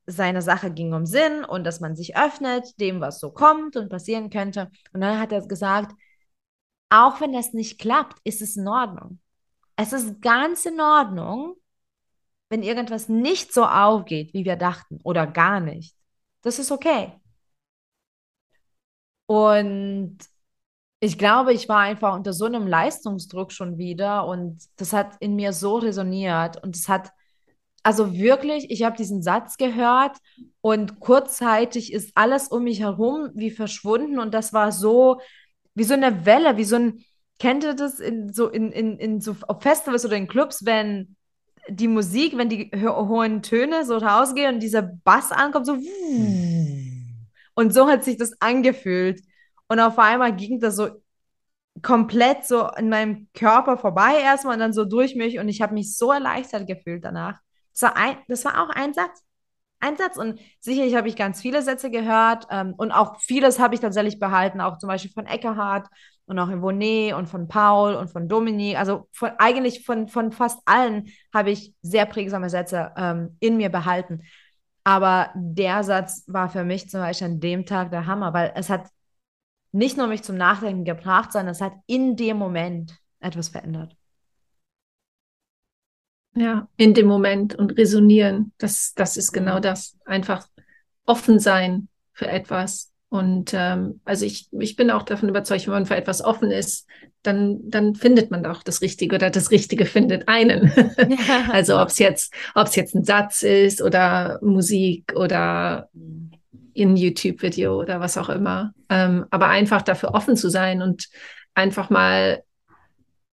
seine 0.05 0.41
Sache 0.41 0.71
ging 0.71 0.93
um 0.93 1.05
Sinn 1.05 1.45
und 1.45 1.63
dass 1.63 1.79
man 1.79 1.95
sich 1.95 2.17
öffnet, 2.17 2.79
dem, 2.79 2.99
was 3.01 3.19
so 3.19 3.31
kommt 3.31 3.75
und 3.77 3.89
passieren 3.89 4.29
könnte. 4.29 4.69
Und 4.93 5.01
dann 5.01 5.19
hat 5.19 5.31
er 5.31 5.45
gesagt, 5.47 5.93
auch 6.89 7.21
wenn 7.21 7.33
das 7.33 7.53
nicht 7.53 7.79
klappt, 7.79 8.19
ist 8.23 8.41
es 8.41 8.57
in 8.57 8.67
Ordnung. 8.67 9.19
Es 9.77 9.93
ist 9.93 10.21
ganz 10.21 10.65
in 10.65 10.81
Ordnung, 10.81 11.55
wenn 12.49 12.63
irgendwas 12.63 13.09
nicht 13.09 13.53
so 13.53 13.65
aufgeht, 13.65 14.33
wie 14.35 14.45
wir 14.45 14.57
dachten, 14.57 14.99
oder 15.03 15.27
gar 15.27 15.61
nicht. 15.61 15.95
Das 16.43 16.59
ist 16.59 16.71
okay. 16.71 17.13
Und 19.31 20.17
Ich 21.01 21.17
glaube, 21.17 21.53
ich 21.53 21.69
war 21.69 21.79
einfach 21.81 22.15
unter 22.15 22.33
so 22.33 22.45
einem 22.45 22.67
Leistungsdruck 22.67 23.51
schon 23.53 23.77
wieder 23.77 24.27
und 24.27 24.63
das 24.77 24.93
hat 24.93 25.17
in 25.21 25.35
mir 25.35 25.53
so 25.53 25.77
resoniert 25.77 26.63
und 26.63 26.75
es 26.75 26.89
hat, 26.89 27.11
also 27.83 28.13
wirklich, 28.13 28.71
ich 28.71 28.83
habe 28.83 28.97
diesen 28.97 29.23
Satz 29.23 29.57
gehört 29.57 30.17
und 30.61 30.99
kurzzeitig 31.01 31.93
ist 31.93 32.11
alles 32.15 32.49
um 32.49 32.63
mich 32.65 32.81
herum 32.81 33.31
wie 33.35 33.51
verschwunden 33.51 34.19
und 34.19 34.33
das 34.33 34.53
war 34.53 34.71
so 34.71 35.21
wie 35.75 35.85
so 35.85 35.95
eine 35.95 36.25
Welle, 36.25 36.57
wie 36.57 36.65
so 36.65 36.77
ein, 36.77 37.05
kennt 37.39 37.63
ihr 37.65 37.75
das 37.75 37.99
in 37.99 38.33
so 38.33 38.49
in, 38.49 38.71
in, 38.73 38.97
in 38.99 39.21
so 39.21 39.35
auf 39.47 39.63
Festivals 39.63 40.05
oder 40.05 40.17
in 40.17 40.27
Clubs, 40.27 40.65
wenn 40.65 41.15
die 41.69 41.87
Musik, 41.89 42.37
wenn 42.37 42.49
die 42.49 42.71
ho 42.83 43.07
hohen 43.09 43.41
Töne 43.43 43.85
so 43.85 43.97
rausgehen 43.97 44.55
und 44.55 44.61
dieser 44.61 44.83
Bass 44.83 45.31
ankommt, 45.31 45.67
so 45.67 45.77
und 47.61 47.73
so 47.73 47.87
hat 47.87 48.03
sich 48.03 48.17
das 48.17 48.33
angefühlt. 48.41 49.21
Und 49.67 49.79
auf 49.79 49.97
einmal 49.99 50.35
ging 50.35 50.59
das 50.59 50.75
so 50.75 50.89
komplett 51.81 52.45
so 52.45 52.69
in 52.77 52.89
meinem 52.89 53.27
Körper 53.33 53.77
vorbei 53.77 54.19
erstmal 54.21 54.55
und 54.55 54.59
dann 54.59 54.73
so 54.73 54.85
durch 54.85 55.15
mich 55.15 55.39
und 55.39 55.47
ich 55.47 55.61
habe 55.61 55.73
mich 55.73 55.95
so 55.97 56.11
erleichtert 56.11 56.67
gefühlt 56.67 57.05
danach. 57.05 57.39
Das 57.73 57.83
war, 57.83 57.95
ein, 57.95 58.17
das 58.27 58.43
war 58.45 58.61
auch 58.61 58.69
ein 58.69 58.93
Satz. 58.93 59.23
Ein 59.79 59.97
Satz 59.97 60.17
und 60.17 60.39
sicherlich 60.59 60.95
habe 60.95 61.07
ich 61.07 61.15
ganz 61.15 61.41
viele 61.41 61.61
Sätze 61.61 61.89
gehört 61.89 62.45
ähm, 62.51 62.73
und 62.77 62.91
auch 62.91 63.19
vieles 63.19 63.59
habe 63.59 63.73
ich 63.73 63.81
tatsächlich 63.81 64.19
behalten, 64.19 64.61
auch 64.61 64.77
zum 64.77 64.89
Beispiel 64.89 65.11
von 65.11 65.25
Eckhart 65.25 65.87
und 66.25 66.37
auch 66.37 66.49
in 66.49 66.61
Vonet 66.61 67.13
und 67.13 67.27
von 67.27 67.47
Paul 67.47 67.95
und 67.95 68.09
von 68.09 68.27
Dominik. 68.27 68.77
Also 68.77 69.07
von, 69.11 69.31
eigentlich 69.39 69.85
von, 69.85 70.07
von 70.07 70.31
fast 70.31 70.59
allen 70.65 71.07
habe 71.33 71.51
ich 71.51 71.73
sehr 71.81 72.05
prägsame 72.05 72.49
Sätze 72.49 72.91
ähm, 72.95 73.37
in 73.39 73.57
mir 73.57 73.69
behalten. 73.69 74.21
Aber 74.83 75.31
der 75.35 75.83
Satz 75.83 76.23
war 76.27 76.49
für 76.49 76.63
mich 76.63 76.89
zum 76.89 77.01
Beispiel 77.01 77.27
an 77.27 77.39
dem 77.39 77.65
Tag 77.65 77.91
der 77.91 78.07
Hammer, 78.07 78.33
weil 78.33 78.51
es 78.55 78.69
hat 78.69 78.87
nicht 79.71 79.97
nur 79.97 80.07
mich 80.07 80.23
zum 80.23 80.37
Nachdenken 80.37 80.85
gebracht, 80.85 81.31
sondern 81.31 81.51
es 81.51 81.61
hat 81.61 81.73
in 81.87 82.15
dem 82.15 82.37
Moment 82.37 82.97
etwas 83.19 83.49
verändert. 83.49 83.95
Ja, 86.33 86.67
in 86.77 86.93
dem 86.93 87.07
Moment 87.07 87.55
und 87.55 87.77
resonieren, 87.77 88.53
das, 88.57 88.93
das 88.93 89.17
ist 89.17 89.33
genau 89.33 89.57
mhm. 89.57 89.61
das. 89.63 89.97
Einfach 90.05 90.47
offen 91.05 91.39
sein 91.39 91.89
für 92.13 92.27
etwas. 92.27 92.90
Und 93.11 93.53
ähm, 93.53 93.99
also 94.05 94.25
ich, 94.25 94.47
ich 94.57 94.77
bin 94.77 94.89
auch 94.89 95.03
davon 95.03 95.27
überzeugt, 95.27 95.67
wenn 95.67 95.73
man 95.73 95.85
für 95.85 95.97
etwas 95.97 96.23
offen 96.23 96.49
ist, 96.49 96.87
dann, 97.23 97.59
dann 97.69 97.93
findet 97.93 98.31
man 98.31 98.45
auch 98.45 98.63
das 98.63 98.81
Richtige 98.81 99.17
oder 99.17 99.29
das 99.29 99.51
Richtige 99.51 99.85
findet 99.85 100.29
einen. 100.29 100.71
Ja. 100.97 101.47
also 101.51 101.77
ob 101.77 101.89
es 101.89 101.99
jetzt, 101.99 102.33
ob 102.55 102.67
es 102.67 102.75
jetzt 102.77 102.95
ein 102.95 103.03
Satz 103.03 103.43
ist 103.43 103.81
oder 103.81 104.39
Musik 104.41 105.11
oder 105.13 105.89
in 106.73 106.95
YouTube-Video 106.95 107.77
oder 107.77 107.99
was 107.99 108.17
auch 108.17 108.29
immer. 108.29 108.71
Ähm, 108.87 109.25
aber 109.29 109.49
einfach 109.49 109.81
dafür 109.81 110.13
offen 110.13 110.37
zu 110.37 110.49
sein 110.49 110.81
und 110.81 111.09
einfach 111.53 111.89
mal 111.89 112.43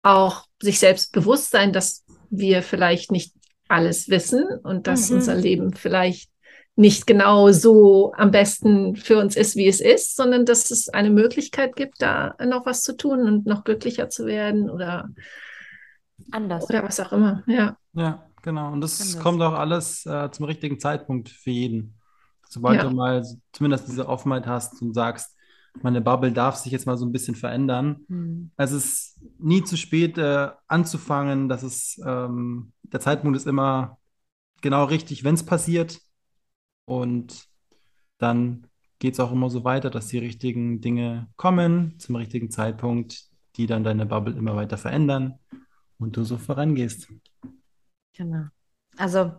auch 0.03 0.43
sich 0.61 0.77
selbst 0.79 1.13
bewusst 1.13 1.51
sein, 1.51 1.71
dass 1.71 2.03
wir 2.29 2.63
vielleicht 2.63 3.13
nicht 3.13 3.33
alles 3.69 4.09
wissen 4.09 4.43
und 4.61 4.87
dass 4.87 5.09
mhm. 5.09 5.15
unser 5.15 5.35
Leben 5.35 5.73
vielleicht 5.73 6.28
nicht 6.79 7.05
genau 7.05 7.51
so 7.51 8.13
am 8.15 8.31
besten 8.31 8.95
für 8.95 9.17
uns 9.17 9.35
ist, 9.35 9.57
wie 9.57 9.67
es 9.67 9.81
ist, 9.81 10.15
sondern 10.15 10.45
dass 10.45 10.71
es 10.71 10.87
eine 10.87 11.09
Möglichkeit 11.09 11.75
gibt, 11.75 12.01
da 12.01 12.35
noch 12.45 12.65
was 12.65 12.83
zu 12.83 12.95
tun 12.95 13.27
und 13.27 13.45
noch 13.45 13.65
glücklicher 13.65 14.07
zu 14.07 14.25
werden 14.25 14.69
oder 14.69 15.09
anders 16.31 16.69
oder 16.69 16.81
was 16.81 17.01
auch 17.01 17.11
immer. 17.11 17.43
Ja. 17.47 17.75
Ja, 17.91 18.23
genau. 18.43 18.71
Und 18.71 18.79
das 18.79 19.01
Anders. 19.01 19.21
kommt 19.21 19.41
auch 19.41 19.55
alles 19.55 20.05
äh, 20.05 20.31
zum 20.31 20.45
richtigen 20.45 20.79
Zeitpunkt 20.79 21.27
für 21.27 21.51
jeden. 21.51 21.99
Sobald 22.47 22.81
ja. 22.81 22.87
du 22.87 22.95
mal 22.95 23.25
zumindest 23.51 23.89
diese 23.89 24.07
Offenheit 24.07 24.47
hast 24.47 24.81
und 24.81 24.93
sagst, 24.93 25.35
meine 25.81 25.99
Bubble 25.99 26.31
darf 26.31 26.55
sich 26.55 26.71
jetzt 26.71 26.85
mal 26.85 26.97
so 26.97 27.05
ein 27.05 27.11
bisschen 27.11 27.35
verändern. 27.35 28.05
Mhm. 28.07 28.51
Es 28.55 28.71
ist 28.71 29.19
nie 29.37 29.65
zu 29.65 29.75
spät 29.75 30.17
äh, 30.17 30.47
anzufangen. 30.69 31.49
Das 31.49 31.61
ist, 31.61 32.01
ähm, 32.05 32.71
der 32.83 33.01
Zeitpunkt 33.01 33.35
ist 33.35 33.47
immer 33.47 33.97
genau 34.61 34.85
richtig, 34.85 35.25
wenn 35.25 35.35
es 35.35 35.45
passiert. 35.45 35.99
Und 36.89 37.47
dann 38.17 38.67
geht 38.99 39.13
es 39.13 39.19
auch 39.19 39.31
immer 39.31 39.49
so 39.49 39.63
weiter, 39.63 39.89
dass 39.89 40.07
die 40.07 40.17
richtigen 40.17 40.81
Dinge 40.81 41.29
kommen 41.37 41.97
zum 41.99 42.15
richtigen 42.15 42.51
Zeitpunkt, 42.51 43.25
die 43.55 43.65
dann 43.65 43.83
deine 43.83 44.05
Bubble 44.05 44.35
immer 44.35 44.55
weiter 44.55 44.77
verändern 44.77 45.39
und 45.97 46.17
du 46.17 46.23
so 46.23 46.37
vorangehst. 46.37 47.07
Genau. 48.13 48.45
Also 48.97 49.31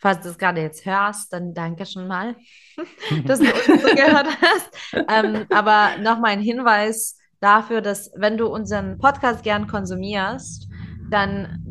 Falls 0.00 0.20
du 0.20 0.28
es 0.28 0.38
gerade 0.38 0.60
jetzt 0.60 0.86
hörst, 0.86 1.32
dann 1.32 1.54
danke 1.54 1.84
schon 1.84 2.06
mal, 2.06 2.36
dass 3.26 3.40
du 3.40 3.46
uns 3.46 3.82
so 3.82 3.94
gehört 3.94 4.28
hast. 4.40 4.70
Ähm, 5.08 5.44
aber 5.50 5.98
nochmal 6.00 6.32
ein 6.32 6.40
Hinweis 6.40 7.18
dafür, 7.40 7.80
dass 7.80 8.12
wenn 8.14 8.36
du 8.36 8.46
unseren 8.46 8.98
Podcast 8.98 9.42
gern 9.42 9.66
konsumierst, 9.66 10.68
dann 11.10 11.64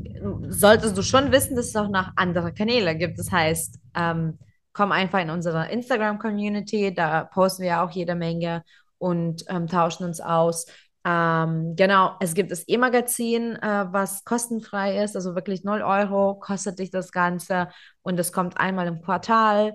solltest 0.50 0.98
du 0.98 1.04
schon 1.04 1.32
wissen, 1.32 1.56
dass 1.56 1.68
es 1.68 1.76
auch 1.76 1.90
noch 1.90 2.12
andere 2.18 2.54
Kanäle 2.54 2.98
gibt. 2.98 3.18
Das 3.18 3.32
heißt, 3.32 3.80
ähm, 3.96 4.38
komm 4.78 4.92
einfach 4.92 5.20
in 5.20 5.32
unsere 5.32 5.72
Instagram-Community, 5.72 6.94
da 6.94 7.24
posten 7.24 7.64
wir 7.64 7.82
auch 7.82 7.90
jede 7.90 8.14
Menge 8.14 8.64
und 9.00 9.44
ähm, 9.50 9.66
tauschen 9.66 10.06
uns 10.06 10.22
aus. 10.22 10.68
Ähm, 11.04 11.76
genau, 11.76 12.16
es 12.20 12.36
gibt 12.36 12.52
das 12.52 12.64
E-Magazin, 12.68 13.56
äh, 13.56 13.86
was 13.92 14.24
kostenfrei 14.24 15.04
ist, 15.04 15.16
also 15.16 15.34
wirklich 15.34 15.64
0 15.64 15.82
Euro 15.82 16.36
kostet 16.36 16.78
dich 16.78 16.92
das 16.92 17.12
Ganze 17.12 17.70
und 18.04 18.20
es 18.20 18.32
kommt 18.32 18.60
einmal 18.60 18.86
im 18.86 19.02
Quartal 19.02 19.74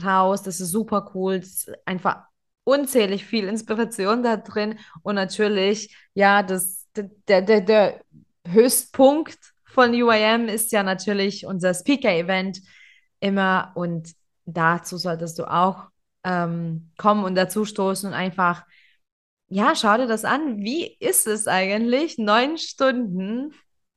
raus. 0.00 0.44
Das 0.44 0.60
ist 0.60 0.70
super 0.70 1.10
cool. 1.16 1.40
Das 1.40 1.48
ist 1.48 1.72
einfach 1.84 2.22
unzählig 2.62 3.24
viel 3.24 3.48
Inspiration 3.48 4.22
da 4.22 4.36
drin 4.36 4.78
und 5.02 5.16
natürlich, 5.16 5.96
ja, 6.14 6.44
das, 6.44 6.86
der, 6.94 7.42
der, 7.42 7.60
der 7.60 8.00
Höchstpunkt 8.46 9.38
von 9.64 9.90
UIM 9.90 10.46
ist 10.46 10.70
ja 10.70 10.84
natürlich 10.84 11.44
unser 11.44 11.74
Speaker-Event 11.74 12.60
immer 13.18 13.72
und 13.74 14.14
dazu 14.46 14.96
solltest 14.96 15.38
du 15.38 15.50
auch 15.50 15.88
ähm, 16.24 16.90
kommen 16.96 17.24
und 17.24 17.34
dazu 17.34 17.64
stoßen 17.64 18.08
und 18.08 18.14
einfach 18.14 18.64
ja, 19.48 19.74
schau 19.76 19.96
dir 19.96 20.06
das 20.06 20.24
an. 20.24 20.62
Wie 20.62 20.96
ist 20.98 21.26
es 21.26 21.46
eigentlich, 21.46 22.18
neun 22.18 22.58
Stunden 22.58 23.52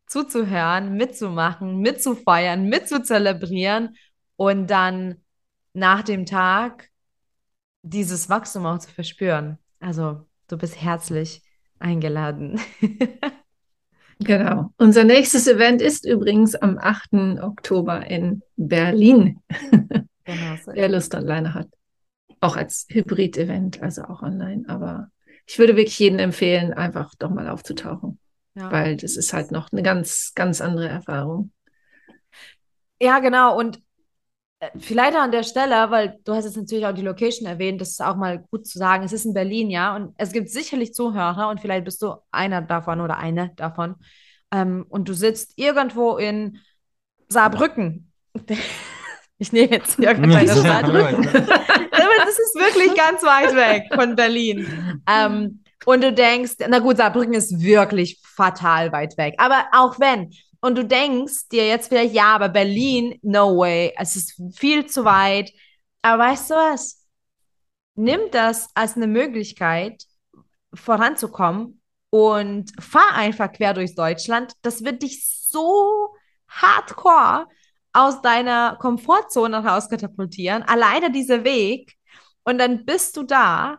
zuzuhören, 0.05 0.95
mitzumachen, 0.95 1.79
mitzufeiern, 1.79 2.67
mitzuzelebrieren 2.69 3.95
und 4.35 4.67
dann 4.67 5.23
nach 5.73 6.03
dem 6.03 6.25
Tag 6.25 6.89
dieses 7.81 8.29
Wachstum 8.29 8.65
auch 8.65 8.79
zu 8.79 8.89
verspüren? 8.91 9.57
Also, 9.79 10.27
du 10.47 10.57
bist 10.57 10.81
herzlich 10.81 11.41
eingeladen. 11.79 12.59
Genau. 14.19 14.71
Unser 14.77 15.03
nächstes 15.03 15.45
Event 15.45 15.79
ist 15.79 16.03
übrigens 16.03 16.55
am 16.55 16.79
8. 16.79 17.39
Oktober 17.39 18.03
in 18.07 18.41
Berlin. 18.55 19.43
Genau, 20.27 20.57
so 20.57 20.73
Wer 20.73 20.89
Lust 20.89 21.15
online 21.15 21.53
hat. 21.53 21.69
Auch 22.41 22.57
als 22.57 22.85
Hybrid-Event, 22.89 23.81
also 23.81 24.03
auch 24.03 24.21
online, 24.21 24.65
aber 24.67 25.09
ich 25.45 25.57
würde 25.57 25.77
wirklich 25.77 25.97
jedem 25.97 26.19
empfehlen, 26.19 26.73
einfach 26.73 27.15
doch 27.17 27.29
mal 27.29 27.47
aufzutauchen. 27.47 28.19
Ja. 28.53 28.71
Weil 28.71 28.97
das 28.97 29.15
ist 29.15 29.31
halt 29.31 29.51
noch 29.51 29.71
eine 29.71 29.81
ganz, 29.81 30.33
ganz 30.35 30.59
andere 30.59 30.89
Erfahrung. 30.89 31.51
Ja, 32.99 33.19
genau. 33.19 33.57
Und 33.57 33.81
äh, 34.59 34.69
vielleicht 34.77 35.15
an 35.15 35.31
der 35.31 35.43
Stelle, 35.43 35.89
weil 35.89 36.19
du 36.25 36.33
hast 36.33 36.43
jetzt 36.43 36.57
natürlich 36.57 36.85
auch 36.85 36.93
die 36.93 37.03
Location 37.03 37.47
erwähnt, 37.47 37.79
das 37.79 37.91
ist 37.91 38.01
auch 38.01 38.17
mal 38.17 38.39
gut 38.51 38.67
zu 38.67 38.77
sagen. 38.77 39.05
Es 39.05 39.13
ist 39.13 39.25
in 39.25 39.33
Berlin, 39.33 39.69
ja, 39.69 39.95
und 39.95 40.13
es 40.17 40.33
gibt 40.33 40.49
sicherlich 40.49 40.93
Zuhörer 40.93 41.47
und 41.49 41.61
vielleicht 41.61 41.85
bist 41.85 42.01
du 42.01 42.15
einer 42.31 42.61
davon 42.61 42.99
oder 42.99 43.17
eine 43.17 43.51
davon. 43.55 43.95
Ähm, 44.51 44.85
und 44.89 45.07
du 45.07 45.13
sitzt 45.13 45.53
irgendwo 45.55 46.17
in 46.17 46.59
Saarbrücken. 47.29 48.11
Ich 49.39 49.51
nehme 49.51 49.71
jetzt 49.71 49.99
irgendeine 49.99 50.51
Stadt. 50.51 50.85
Aber 50.85 52.25
das 52.25 52.39
ist 52.39 52.55
wirklich 52.55 52.95
ganz 52.95 53.21
weit 53.23 53.55
weg 53.55 53.83
von 53.93 54.15
Berlin. 54.15 55.01
Ähm, 55.07 55.63
und 55.85 56.03
du 56.03 56.11
denkst, 56.11 56.55
na 56.67 56.79
gut, 56.79 56.97
Saarbrücken 56.97 57.33
ist 57.33 57.61
wirklich 57.61 58.19
fatal 58.23 58.91
weit 58.91 59.17
weg. 59.17 59.35
Aber 59.37 59.65
auch 59.71 59.99
wenn, 59.99 60.31
und 60.59 60.75
du 60.75 60.83
denkst 60.83 61.49
dir 61.51 61.67
jetzt 61.67 61.89
vielleicht, 61.89 62.13
ja, 62.13 62.35
aber 62.35 62.49
Berlin, 62.49 63.19
no 63.21 63.57
way, 63.57 63.93
es 63.97 64.15
ist 64.15 64.41
viel 64.57 64.85
zu 64.87 65.05
weit. 65.05 65.51
Aber 66.01 66.23
weißt 66.23 66.49
du 66.49 66.55
was? 66.55 67.05
Nimm 67.95 68.19
das 68.31 68.69
als 68.73 68.95
eine 68.95 69.07
Möglichkeit, 69.07 70.03
voranzukommen 70.73 71.81
und 72.09 72.71
fahr 72.81 73.13
einfach 73.13 73.51
quer 73.51 73.73
durch 73.73 73.95
Deutschland. 73.95 74.53
Das 74.61 74.83
wird 74.83 75.03
dich 75.03 75.25
so 75.25 76.09
hardcore 76.47 77.47
aus 77.97 78.21
deiner 78.21 78.77
Komfortzone 78.79 79.65
raus 79.65 79.89
katapultieren. 79.89 80.63
Alleine 80.63 81.11
dieser 81.11 81.43
Weg. 81.43 81.95
Und 82.43 82.59
dann 82.59 82.85
bist 82.85 83.17
du 83.17 83.23
da 83.23 83.77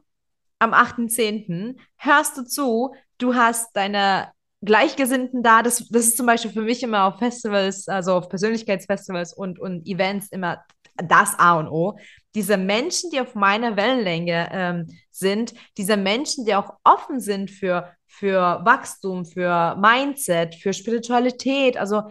am 0.59 0.75
8.10., 0.75 1.77
hörst 1.97 2.37
du 2.37 2.43
zu, 2.43 2.95
du 3.19 3.37
hast 3.37 3.71
deine 3.75 4.33
Gleichgesinnten 4.61 5.45
da. 5.45 5.63
Das, 5.63 5.89
das 5.89 6.07
ist 6.07 6.17
zum 6.17 6.27
Beispiel 6.27 6.51
für 6.51 6.63
mich 6.63 6.83
immer 6.83 7.05
auf 7.05 7.19
Festivals, 7.19 7.87
also 7.87 8.15
auf 8.15 8.29
Persönlichkeitsfestivals 8.29 9.33
und, 9.35 9.61
und 9.61 9.87
Events 9.87 10.29
immer 10.33 10.65
das 10.97 11.39
A 11.39 11.59
und 11.61 11.69
O. 11.69 11.97
Diese 12.35 12.57
Menschen, 12.57 13.11
die 13.11 13.21
auf 13.21 13.37
meiner 13.37 13.77
Wellenlänge 13.77 14.49
ähm, 14.51 14.87
sind, 15.13 15.55
diese 15.77 15.97
Menschen, 15.97 16.45
die 16.45 16.57
auch 16.57 16.75
offen 16.83 17.21
sind 17.21 17.53
für, 17.53 17.95
für 18.09 18.61
Wachstum, 18.65 19.25
für 19.25 19.77
Mindset, 19.77 20.55
für 20.57 20.73
Spiritualität, 20.73 21.77
also 21.77 22.05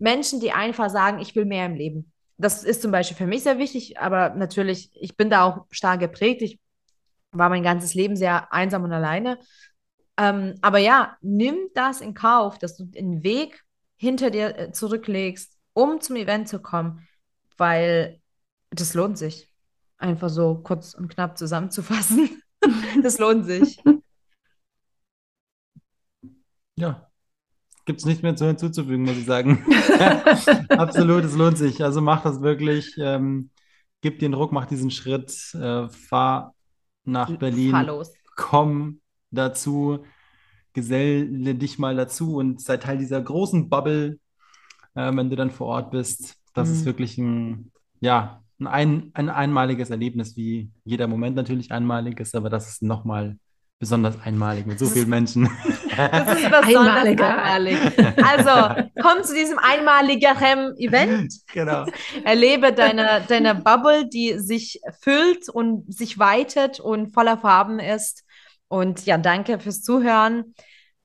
Menschen, 0.00 0.40
die 0.40 0.50
einfach 0.50 0.90
sagen, 0.90 1.20
ich 1.20 1.36
will 1.36 1.44
mehr 1.44 1.66
im 1.66 1.74
Leben. 1.74 2.10
Das 2.38 2.64
ist 2.64 2.82
zum 2.82 2.90
Beispiel 2.90 3.16
für 3.16 3.26
mich 3.26 3.44
sehr 3.44 3.58
wichtig, 3.58 4.00
aber 4.00 4.30
natürlich, 4.30 4.90
ich 4.94 5.16
bin 5.16 5.30
da 5.30 5.44
auch 5.44 5.66
stark 5.70 6.00
geprägt. 6.00 6.42
Ich 6.42 6.58
war 7.30 7.50
mein 7.50 7.62
ganzes 7.62 7.94
Leben 7.94 8.16
sehr 8.16 8.52
einsam 8.52 8.82
und 8.82 8.92
alleine. 8.92 9.38
Ähm, 10.16 10.54
aber 10.62 10.78
ja, 10.78 11.16
nimm 11.20 11.56
das 11.74 12.00
in 12.00 12.14
Kauf, 12.14 12.58
dass 12.58 12.76
du 12.76 12.84
den 12.84 13.22
Weg 13.22 13.62
hinter 13.96 14.30
dir 14.30 14.58
äh, 14.58 14.72
zurücklegst, 14.72 15.56
um 15.74 16.00
zum 16.00 16.16
Event 16.16 16.48
zu 16.48 16.60
kommen, 16.60 17.06
weil 17.56 18.20
das 18.70 18.94
lohnt 18.94 19.18
sich. 19.18 19.48
Einfach 19.98 20.30
so 20.30 20.56
kurz 20.56 20.94
und 20.94 21.08
knapp 21.08 21.38
zusammenzufassen. 21.38 22.42
das 23.02 23.18
lohnt 23.18 23.46
sich. 23.46 23.78
Ja, 26.76 27.08
gibt 27.86 28.00
es 28.00 28.06
nicht 28.06 28.22
mehr 28.22 28.36
zu 28.36 28.46
hinzuzufügen, 28.46 29.04
muss 29.04 29.18
ich 29.18 29.26
sagen. 29.26 29.64
Absolut, 30.76 31.24
es 31.24 31.36
lohnt 31.36 31.58
sich. 31.58 31.82
Also 31.84 32.00
mach 32.00 32.22
das 32.22 32.42
wirklich. 32.42 32.94
Ähm, 32.98 33.50
gib 34.02 34.18
den 34.20 34.32
Druck, 34.32 34.52
mach 34.52 34.66
diesen 34.66 34.90
Schritt, 34.90 35.32
äh, 35.54 35.88
fahr 35.88 36.54
nach 37.04 37.38
Berlin, 37.38 37.72
Fahr 37.72 37.84
los. 37.84 38.12
komm 38.36 39.00
dazu, 39.30 40.04
geselle 40.74 41.54
dich 41.56 41.78
mal 41.78 41.96
dazu 41.96 42.36
und 42.36 42.60
sei 42.62 42.78
Teil 42.78 42.98
dieser 42.98 43.22
großen 43.22 43.68
Bubble, 43.70 44.18
äh, 44.94 45.14
wenn 45.16 45.30
du 45.30 45.36
dann 45.36 45.50
vor 45.50 45.68
Ort 45.68 45.90
bist. 45.92 46.36
Das 46.54 46.70
ist 46.70 46.84
Mhm. 46.84 46.86
wirklich 46.86 47.18
ein, 47.18 47.72
ja, 48.00 48.42
ein, 48.60 48.66
ein, 48.68 49.10
ein 49.14 49.28
einmaliges 49.30 49.90
Erlebnis, 49.90 50.36
wie 50.36 50.70
jeder 50.84 51.08
Moment 51.08 51.36
natürlich 51.36 51.72
einmalig 51.72 52.20
ist, 52.20 52.34
aber 52.36 52.50
das 52.50 52.68
ist 52.68 52.82
nochmal 52.82 53.38
besonders 53.82 54.14
einmalig 54.24 54.64
mit 54.64 54.78
so 54.78 54.86
vielen 54.86 55.08
Menschen. 55.08 55.50
Das 55.96 56.38
ist 56.38 56.50
besonders 56.50 56.66
Einmaliger. 56.66 57.42
einmalig. 57.42 57.78
Also, 58.22 58.92
komm 59.02 59.24
zu 59.24 59.34
diesem 59.34 59.58
einmaligen 59.58 60.76
Event. 60.76 61.34
Genau. 61.52 61.86
Erlebe 62.24 62.72
deine, 62.72 63.24
deine 63.26 63.56
Bubble, 63.56 64.08
die 64.08 64.38
sich 64.38 64.80
füllt 65.00 65.48
und 65.48 65.92
sich 65.92 66.16
weitet 66.20 66.78
und 66.78 67.12
voller 67.12 67.36
Farben 67.38 67.80
ist. 67.80 68.22
Und 68.68 69.04
ja, 69.04 69.18
danke 69.18 69.58
fürs 69.58 69.82
Zuhören. 69.82 70.54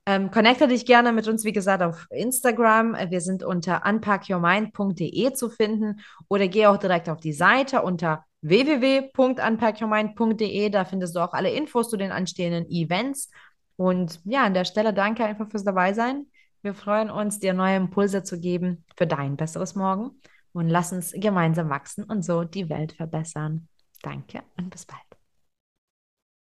Ähm, 0.06 0.30
connecte 0.30 0.68
dich 0.68 0.86
gerne 0.86 1.12
mit 1.12 1.26
uns, 1.26 1.44
wie 1.44 1.52
gesagt, 1.52 1.82
auf 1.82 2.06
Instagram. 2.10 2.96
Wir 3.08 3.20
sind 3.20 3.42
unter 3.42 3.82
unpackyourmind.de 3.84 5.32
zu 5.32 5.50
finden 5.50 5.98
oder 6.28 6.46
geh 6.46 6.66
auch 6.66 6.76
direkt 6.76 7.08
auf 7.08 7.18
die 7.18 7.32
Seite 7.32 7.82
unter 7.82 8.24
www.unpackyourmind.de. 8.42 10.70
Da 10.70 10.84
findest 10.84 11.16
du 11.16 11.20
auch 11.20 11.32
alle 11.32 11.50
Infos 11.50 11.90
zu 11.90 11.96
den 11.96 12.12
anstehenden 12.12 12.70
Events. 12.70 13.30
Und 13.76 14.20
ja, 14.24 14.44
an 14.44 14.54
der 14.54 14.64
Stelle 14.64 14.92
danke 14.92 15.24
einfach 15.24 15.50
fürs 15.50 15.64
Dabeisein. 15.64 16.26
Wir 16.62 16.74
freuen 16.74 17.10
uns, 17.10 17.38
dir 17.38 17.54
neue 17.54 17.76
Impulse 17.76 18.24
zu 18.24 18.40
geben 18.40 18.84
für 18.96 19.06
dein 19.06 19.36
besseres 19.36 19.76
Morgen 19.76 20.20
und 20.52 20.68
lass 20.68 20.92
uns 20.92 21.12
gemeinsam 21.12 21.70
wachsen 21.70 22.04
und 22.04 22.24
so 22.24 22.44
die 22.44 22.68
Welt 22.68 22.92
verbessern. 22.92 23.68
Danke 24.02 24.42
und 24.56 24.70
bis 24.70 24.86
bald. 24.86 25.07